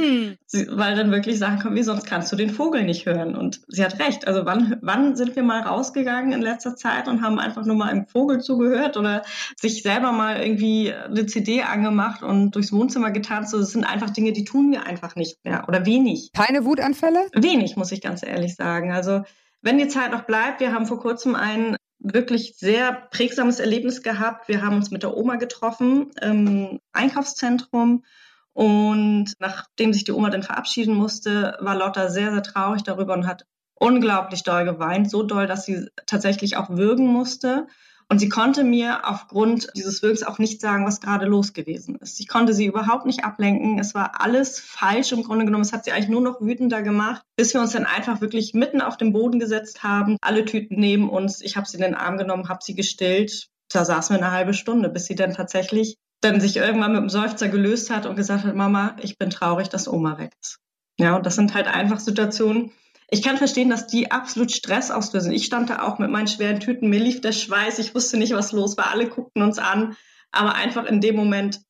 sie, 0.46 0.66
weil 0.70 0.96
dann 0.96 1.11
wirklich 1.11 1.38
Sachen 1.38 1.61
kommen 1.61 1.76
wie, 1.76 1.83
sonst 1.83 2.07
kannst 2.07 2.33
du 2.33 2.37
den 2.37 2.50
Vogel 2.50 2.85
nicht 2.85 3.07
hören. 3.07 3.37
Und 3.37 3.61
sie 3.68 3.85
hat 3.85 3.98
recht. 4.00 4.26
Also 4.26 4.44
wann, 4.44 4.79
wann 4.83 5.16
sind 5.16 5.37
wir 5.37 5.42
mal 5.42 5.61
rausgegangen 5.61 6.33
in 6.33 6.40
letzter 6.40 6.76
Zeit 6.76 7.09
und 7.09 7.22
haben 7.22 7.38
einfach 7.38 7.64
nur 7.64 7.76
mal 7.76 7.88
einem 7.88 8.07
Vogel 8.07 8.40
zugehört 8.40 8.96
oder 8.96 9.22
sich 9.57 9.83
selber 9.83 10.12
mal 10.12 10.42
irgendwie 10.42 10.92
eine 10.92 11.26
CD 11.26 11.62
angemacht 11.62 12.22
und 12.22 12.55
durchs 12.55 12.72
Wohnzimmer 12.72 13.11
getanzt? 13.11 13.55
Das 13.55 13.70
sind 13.70 13.85
einfach 13.85 14.11
Dinge, 14.11 14.33
die 14.33 14.44
tun 14.44 14.70
wir 14.72 14.85
einfach 14.85 15.14
nicht 15.16 15.44
mehr 15.44 15.64
oder 15.68 15.87
wenig. 15.87 16.31
Keine 16.33 16.64
Wutanfälle? 16.64 17.29
Wenig, 17.35 17.76
muss 17.76 17.92
ich 17.92 18.00
ganz 18.00 18.24
ehrlich 18.24 18.57
sagen. 18.57 18.92
Also 18.92 19.22
wenn 19.62 19.79
die 19.79 19.88
Zeit 19.88 20.12
noch 20.12 20.22
bleibt, 20.22 20.61
wir 20.61 20.72
haben 20.72 20.87
vor 20.87 21.00
kurzem 21.00 21.35
ein 21.35 21.76
wirklich 22.00 22.55
sehr 22.57 22.92
prägsames 23.11 23.61
Erlebnis 23.61 24.03
gehabt. 24.03 24.48
Wir 24.48 24.62
haben 24.62 24.76
uns 24.76 24.90
mit 24.90 25.03
der 25.03 25.16
Oma 25.16 25.37
getroffen 25.37 26.11
im 26.20 26.81
Einkaufszentrum 26.92 28.05
und 28.53 29.33
nachdem 29.39 29.93
sich 29.93 30.05
die 30.05 30.13
Oma 30.13 30.31
dann 30.31 30.43
verabschieden 30.43 30.95
musste, 30.95 31.57
war 31.61 31.77
Lotta 31.77 32.09
sehr, 32.09 32.33
sehr 32.33 32.43
traurig 32.43 32.83
darüber 32.83 33.15
und 33.15 33.27
hat 33.27 33.47
unglaublich 33.75 34.43
doll 34.43 34.65
geweint. 34.65 35.11
So 35.11 35.23
doll, 35.23 35.47
dass 35.47 35.65
sie 35.65 35.89
tatsächlich 36.07 36.57
auch 36.57 36.71
würgen 36.71 37.07
musste. 37.07 37.67
Und 38.11 38.19
sie 38.19 38.29
konnte 38.29 38.65
mir 38.65 39.09
aufgrund 39.09 39.69
dieses 39.77 40.03
Würgens 40.03 40.25
auch 40.25 40.41
nicht 40.41 40.61
sagen, 40.61 40.85
was 40.85 41.01
gerade 41.01 41.27
los 41.27 41.53
gewesen 41.53 41.95
ist. 41.95 42.19
Ich 42.19 42.27
konnte 42.27 42.53
sie 42.55 42.67
überhaupt 42.67 43.07
nicht 43.07 43.23
ablenken. 43.23 43.79
Es 43.79 43.95
war 43.95 44.21
alles 44.21 44.59
falsch 44.59 45.13
im 45.13 45.23
Grunde 45.23 45.45
genommen. 45.45 45.63
Es 45.63 45.73
hat 45.73 45.85
sie 45.85 45.93
eigentlich 45.93 46.09
nur 46.09 46.21
noch 46.21 46.41
wütender 46.41 46.83
gemacht, 46.83 47.23
bis 47.37 47.55
wir 47.55 47.61
uns 47.61 47.71
dann 47.71 47.87
einfach 47.87 48.21
wirklich 48.21 48.53
mitten 48.53 48.81
auf 48.81 48.97
den 48.97 49.13
Boden 49.13 49.39
gesetzt 49.39 49.85
haben. 49.85 50.17
Alle 50.23 50.45
Tüten 50.45 50.81
neben 50.81 51.09
uns. 51.09 51.41
Ich 51.41 51.57
habe 51.57 51.69
sie 51.69 51.77
in 51.77 51.85
den 51.85 51.95
Arm 51.95 52.19
genommen, 52.19 52.49
habe 52.49 52.65
sie 52.65 52.75
gestillt. 52.75 53.47
Da 53.73 53.85
saßen 53.85 54.17
wir 54.17 54.21
eine 54.21 54.33
halbe 54.33 54.55
Stunde, 54.55 54.89
bis 54.89 55.07
sie 55.07 55.15
dann 55.15 55.33
tatsächlich 55.33 55.97
dann 56.20 56.40
sich 56.40 56.56
irgendwann 56.56 56.92
mit 56.92 56.98
einem 56.98 57.09
Seufzer 57.09 57.48
gelöst 57.48 57.90
hat 57.90 58.06
und 58.06 58.16
gesagt 58.16 58.44
hat, 58.44 58.54
Mama, 58.54 58.96
ich 59.00 59.18
bin 59.18 59.30
traurig, 59.30 59.68
dass 59.68 59.88
Oma 59.88 60.18
weg 60.18 60.33
ist. 60.40 60.59
Ja, 60.98 61.16
und 61.16 61.24
das 61.24 61.37
sind 61.37 61.54
halt 61.54 61.66
einfach 61.66 61.98
Situationen. 61.98 62.72
Ich 63.11 63.22
kann 63.22 63.38
verstehen, 63.38 63.70
dass 63.70 63.87
die 63.87 64.11
absolut 64.11 64.52
Stress 64.52 64.90
auslösen. 64.90 65.33
Ich 65.33 65.46
stand 65.46 65.70
da 65.70 65.83
auch 65.83 65.98
mit 65.98 66.11
meinen 66.11 66.28
schweren 66.28 66.61
Tüten, 66.61 66.90
mir 66.90 67.00
lief 67.00 67.20
der 67.20 67.33
Schweiß, 67.33 67.78
ich 67.78 67.94
wusste 67.94 68.18
nicht, 68.18 68.35
was 68.35 68.52
los 68.52 68.76
war, 68.76 68.90
alle 68.90 69.09
guckten 69.09 69.42
uns 69.42 69.59
an, 69.59 69.96
aber 70.30 70.54
einfach 70.54 70.85
in 70.85 71.00
dem 71.00 71.16
Moment, 71.16 71.61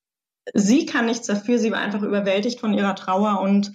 sie 0.53 0.85
kann 0.85 1.07
nichts 1.07 1.27
dafür, 1.27 1.59
sie 1.59 1.71
war 1.71 1.79
einfach 1.79 2.03
überwältigt 2.03 2.61
von 2.61 2.75
ihrer 2.75 2.95
Trauer 2.95 3.41
und 3.41 3.73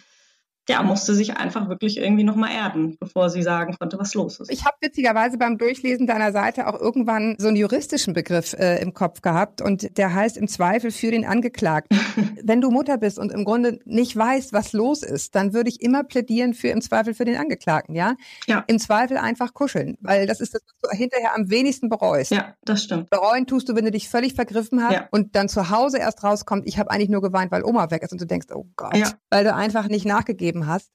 ja, 0.68 0.82
musste 0.84 1.14
sich 1.14 1.38
einfach 1.38 1.70
wirklich 1.70 1.98
irgendwie 1.98 2.24
nochmal 2.24 2.52
erden, 2.52 2.98
bevor 3.00 3.30
sie 3.30 3.44
sagen 3.44 3.76
konnte, 3.78 4.00
was 4.00 4.14
los 4.14 4.40
ist. 4.40 4.52
Ich 4.52 4.66
habe 4.66 4.76
witzigerweise 4.82 5.38
beim 5.38 5.58
Durchlesen 5.58 6.08
deiner 6.08 6.32
Seite 6.32 6.68
auch 6.68 6.80
irgendwann 6.80 7.36
so 7.38 7.48
einen 7.48 7.58
juristischen 7.58 8.14
Begriff 8.14 8.54
äh, 8.54 8.82
im 8.82 8.94
Kopf 8.94 9.22
gehabt 9.22 9.62
und 9.62 9.98
der 9.98 10.14
heißt 10.14 10.38
im 10.38 10.48
Zweifel 10.48 10.92
für 10.92 11.12
den 11.12 11.26
Angeklagten. 11.26 12.00
Wenn 12.44 12.62
du 12.62 12.72
Mutter 12.72 12.98
bist 12.98 13.20
und 13.20 13.32
im 13.32 13.46
Grunde 13.46 13.80
nicht 13.86 14.16
weißt, 14.16 14.54
was 14.54 14.74
los 14.74 15.04
ist, 15.04 15.36
dann 15.36 15.54
würde 15.54 15.70
ich 15.70 15.82
immer 15.82 16.04
plädieren 16.04 16.54
für 16.54 16.70
im 16.70 16.82
Zweifel 16.82 17.14
für 17.14 17.26
den 17.26 17.38
Angeklagten, 17.38 17.96
ja? 17.96 18.16
Ja. 18.48 18.64
Im 18.68 18.80
Zweifel 18.80 19.18
einfach 19.18 19.54
kuscheln, 19.54 19.98
weil 20.02 20.28
das 20.28 20.40
ist 20.42 20.56
das, 20.56 20.62
was 20.64 20.92
du 20.92 20.98
hinterher 20.98 21.36
am 21.36 21.50
wenigsten 21.50 21.90
bereust. 21.90 22.32
Ja, 22.32 22.56
das 22.64 22.84
stimmt. 22.84 23.10
Bereuen 23.10 23.46
tust 23.46 23.70
du, 23.70 23.76
wenn 23.76 23.86
du 23.86 23.92
dich 23.92 24.10
völlig 24.10 24.34
vergriffen 24.34 24.84
hast 24.84 24.94
ja. 24.94 25.08
und 25.12 25.36
dann 25.36 25.50
zu 25.50 25.70
Hause 25.70 25.98
erst 25.98 26.24
rauskommt, 26.24 26.68
ich 26.68 26.80
habe 26.80 26.92
eigentlich 26.92 27.10
nur 27.10 27.22
geweint, 27.22 27.52
weil 27.52 27.64
Oma 27.64 27.92
weg 27.92 28.04
ist 28.04 28.12
und 28.12 28.22
du 28.22 28.26
denkst, 28.26 28.48
oh 28.54 28.66
Gott, 28.76 28.96
ja. 28.98 29.12
weil 29.30 29.44
du 29.44 29.54
einfach 29.54 29.88
nicht 29.88 30.06
nachgegeben 30.06 30.55
gegeben 30.56 30.68
hast. 30.68 30.92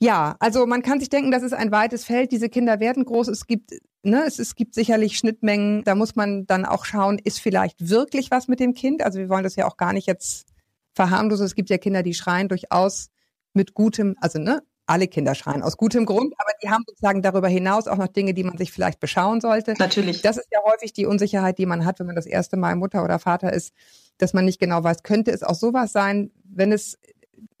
Ja, 0.00 0.36
also 0.40 0.66
man 0.66 0.82
kann 0.82 1.00
sich 1.00 1.08
denken, 1.08 1.30
das 1.30 1.42
ist 1.42 1.54
ein 1.54 1.70
weites 1.70 2.04
Feld. 2.04 2.32
Diese 2.32 2.48
Kinder 2.48 2.80
werden 2.80 3.04
groß. 3.04 3.28
Es 3.28 3.46
gibt, 3.46 3.70
ne, 4.02 4.24
es, 4.26 4.38
es 4.38 4.54
gibt 4.54 4.74
sicherlich 4.74 5.16
Schnittmengen. 5.16 5.84
Da 5.84 5.94
muss 5.94 6.16
man 6.16 6.46
dann 6.46 6.66
auch 6.66 6.84
schauen, 6.84 7.18
ist 7.22 7.40
vielleicht 7.40 7.88
wirklich 7.88 8.30
was 8.30 8.48
mit 8.48 8.60
dem 8.60 8.74
Kind? 8.74 9.02
Also 9.02 9.18
wir 9.18 9.28
wollen 9.28 9.44
das 9.44 9.56
ja 9.56 9.66
auch 9.66 9.76
gar 9.76 9.92
nicht 9.92 10.06
jetzt 10.06 10.46
verharmlosen. 10.94 11.46
Es 11.46 11.54
gibt 11.54 11.70
ja 11.70 11.78
Kinder, 11.78 12.02
die 12.02 12.14
schreien 12.14 12.48
durchaus 12.48 13.10
mit 13.54 13.72
gutem, 13.72 14.16
also 14.20 14.38
ne, 14.38 14.62
alle 14.86 15.08
Kinder 15.08 15.34
schreien 15.34 15.62
aus 15.62 15.76
gutem 15.76 16.04
Grund, 16.04 16.34
aber 16.36 16.50
die 16.62 16.68
haben 16.68 16.84
sozusagen 16.86 17.22
darüber 17.22 17.48
hinaus 17.48 17.86
auch 17.86 17.96
noch 17.96 18.08
Dinge, 18.08 18.34
die 18.34 18.44
man 18.44 18.58
sich 18.58 18.70
vielleicht 18.70 19.00
beschauen 19.00 19.40
sollte. 19.40 19.74
Natürlich. 19.78 20.20
Das 20.20 20.36
ist 20.36 20.48
ja 20.52 20.58
häufig 20.64 20.92
die 20.92 21.06
Unsicherheit, 21.06 21.58
die 21.58 21.66
man 21.66 21.86
hat, 21.86 22.00
wenn 22.00 22.06
man 22.06 22.16
das 22.16 22.26
erste 22.26 22.56
Mal 22.56 22.76
Mutter 22.76 23.02
oder 23.02 23.18
Vater 23.18 23.52
ist, 23.52 23.72
dass 24.18 24.34
man 24.34 24.44
nicht 24.44 24.60
genau 24.60 24.84
weiß, 24.84 25.02
könnte 25.02 25.30
es 25.30 25.42
auch 25.42 25.54
sowas 25.54 25.92
sein, 25.92 26.30
wenn 26.44 26.72
es 26.72 26.98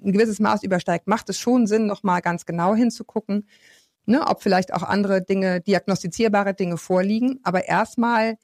ein 0.02 0.12
gewisses 0.12 0.40
Maß 0.40 0.62
übersteigt, 0.62 1.06
macht 1.06 1.28
es 1.30 1.38
schon 1.38 1.66
Sinn, 1.66 1.86
nochmal 1.86 2.20
ganz 2.20 2.46
genau 2.46 2.74
hinzugucken, 2.74 3.48
ne, 4.06 4.26
ob 4.26 4.42
vielleicht 4.42 4.72
auch 4.72 4.82
andere 4.82 5.22
Dinge, 5.22 5.60
diagnostizierbare 5.60 6.54
Dinge 6.54 6.76
vorliegen. 6.76 7.40
Aber 7.42 7.66
erstmal 7.66 8.36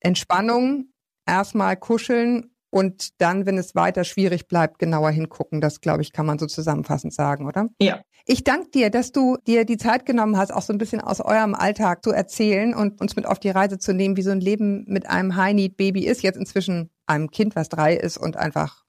Entspannung, 0.00 0.92
erstmal 1.26 1.76
kuscheln 1.76 2.50
und 2.70 3.20
dann, 3.20 3.46
wenn 3.46 3.58
es 3.58 3.74
weiter 3.74 4.04
schwierig 4.04 4.48
bleibt, 4.48 4.78
genauer 4.78 5.10
hingucken. 5.10 5.60
Das, 5.60 5.80
glaube 5.80 6.02
ich, 6.02 6.12
kann 6.12 6.26
man 6.26 6.38
so 6.38 6.46
zusammenfassend 6.46 7.12
sagen, 7.12 7.46
oder? 7.46 7.68
Ja. 7.80 8.02
Ich 8.26 8.42
danke 8.42 8.70
dir, 8.70 8.90
dass 8.90 9.12
du 9.12 9.36
dir 9.46 9.64
die 9.64 9.76
Zeit 9.76 10.04
genommen 10.04 10.36
hast, 10.36 10.52
auch 10.52 10.62
so 10.62 10.72
ein 10.72 10.78
bisschen 10.78 11.00
aus 11.00 11.20
eurem 11.20 11.54
Alltag 11.54 12.02
zu 12.02 12.10
erzählen 12.10 12.74
und 12.74 13.00
uns 13.00 13.14
mit 13.14 13.24
auf 13.24 13.38
die 13.38 13.50
Reise 13.50 13.78
zu 13.78 13.94
nehmen, 13.94 14.16
wie 14.16 14.22
so 14.22 14.30
ein 14.30 14.40
Leben 14.40 14.84
mit 14.88 15.08
einem 15.08 15.36
High-Need-Baby 15.36 16.06
ist. 16.06 16.22
Jetzt 16.22 16.36
inzwischen 16.36 16.90
einem 17.06 17.30
Kind, 17.30 17.54
was 17.54 17.68
drei 17.68 17.94
ist 17.94 18.18
und 18.18 18.36
einfach 18.36 18.84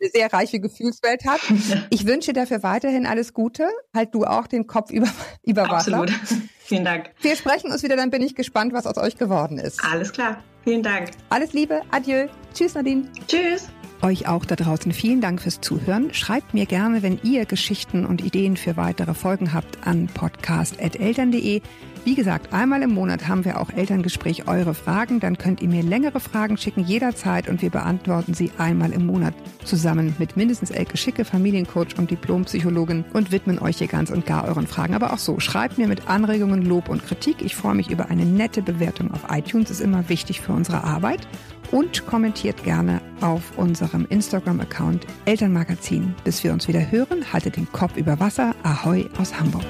eine 0.00 0.10
sehr 0.10 0.32
reiche 0.32 0.60
Gefühlswelt 0.60 1.24
hat. 1.26 1.40
Ich 1.90 2.06
wünsche 2.06 2.32
dafür 2.32 2.62
weiterhin 2.62 3.06
alles 3.06 3.32
Gute. 3.32 3.68
Halt 3.94 4.14
du 4.14 4.24
auch 4.24 4.46
den 4.46 4.66
Kopf 4.66 4.90
über, 4.90 5.08
über 5.44 5.62
Wasser. 5.62 5.98
Absolut. 5.98 6.10
Vielen 6.60 6.84
Dank. 6.84 7.10
Wir 7.20 7.36
sprechen 7.36 7.72
uns 7.72 7.82
wieder, 7.82 7.96
dann 7.96 8.10
bin 8.10 8.22
ich 8.22 8.34
gespannt, 8.34 8.72
was 8.72 8.86
aus 8.86 8.96
euch 8.96 9.16
geworden 9.16 9.58
ist. 9.58 9.82
Alles 9.84 10.12
klar. 10.12 10.42
Vielen 10.62 10.82
Dank. 10.82 11.10
Alles 11.30 11.52
Liebe, 11.52 11.82
adieu. 11.90 12.28
Tschüss, 12.54 12.74
Nadine. 12.74 13.08
Tschüss. 13.26 13.68
Euch 14.02 14.26
auch 14.26 14.46
da 14.46 14.56
draußen 14.56 14.92
vielen 14.92 15.20
Dank 15.20 15.42
fürs 15.42 15.60
Zuhören. 15.60 16.14
Schreibt 16.14 16.54
mir 16.54 16.64
gerne, 16.64 17.02
wenn 17.02 17.20
ihr 17.22 17.44
Geschichten 17.44 18.06
und 18.06 18.24
Ideen 18.24 18.56
für 18.56 18.78
weitere 18.78 19.12
Folgen 19.12 19.52
habt, 19.52 19.86
an 19.86 20.06
podcast.eltern.de. 20.06 21.60
Wie 22.02 22.14
gesagt, 22.14 22.54
einmal 22.54 22.80
im 22.80 22.94
Monat 22.94 23.28
haben 23.28 23.44
wir 23.44 23.60
auch 23.60 23.68
Elterngespräch 23.68 24.48
eure 24.48 24.72
Fragen. 24.72 25.20
Dann 25.20 25.36
könnt 25.36 25.60
ihr 25.60 25.68
mir 25.68 25.82
längere 25.82 26.18
Fragen 26.18 26.56
schicken, 26.56 26.82
jederzeit, 26.82 27.46
und 27.46 27.60
wir 27.60 27.68
beantworten 27.68 28.32
sie 28.32 28.50
einmal 28.56 28.92
im 28.92 29.04
Monat 29.04 29.34
zusammen 29.64 30.16
mit 30.18 30.34
mindestens 30.34 30.70
Elke 30.70 30.96
Schicke, 30.96 31.26
Familiencoach 31.26 31.98
und 31.98 32.10
Diplompsychologin 32.10 33.04
und 33.12 33.32
widmen 33.32 33.58
euch 33.58 33.76
hier 33.76 33.86
ganz 33.86 34.08
und 34.08 34.24
gar 34.24 34.48
euren 34.48 34.66
Fragen. 34.66 34.94
Aber 34.94 35.12
auch 35.12 35.18
so, 35.18 35.40
schreibt 35.40 35.76
mir 35.76 35.88
mit 35.88 36.08
Anregungen, 36.08 36.62
Lob 36.62 36.88
und 36.88 37.04
Kritik. 37.04 37.42
Ich 37.42 37.54
freue 37.54 37.74
mich 37.74 37.90
über 37.90 38.08
eine 38.08 38.24
nette 38.24 38.62
Bewertung 38.62 39.12
auf 39.12 39.26
iTunes, 39.30 39.70
ist 39.70 39.82
immer 39.82 40.08
wichtig 40.08 40.40
für 40.40 40.52
unsere 40.52 40.84
Arbeit. 40.84 41.28
Und 41.70 42.06
kommentiert 42.06 42.62
gerne 42.64 43.00
auf 43.20 43.42
unserem 43.56 44.06
Instagram-Account 44.06 45.06
Elternmagazin. 45.24 46.14
Bis 46.24 46.42
wir 46.42 46.52
uns 46.52 46.68
wieder 46.68 46.90
hören, 46.90 47.32
haltet 47.32 47.56
den 47.56 47.70
Kopf 47.70 47.96
über 47.96 48.18
Wasser. 48.18 48.54
Ahoi 48.62 49.06
aus 49.18 49.38
Hamburg. 49.38 49.64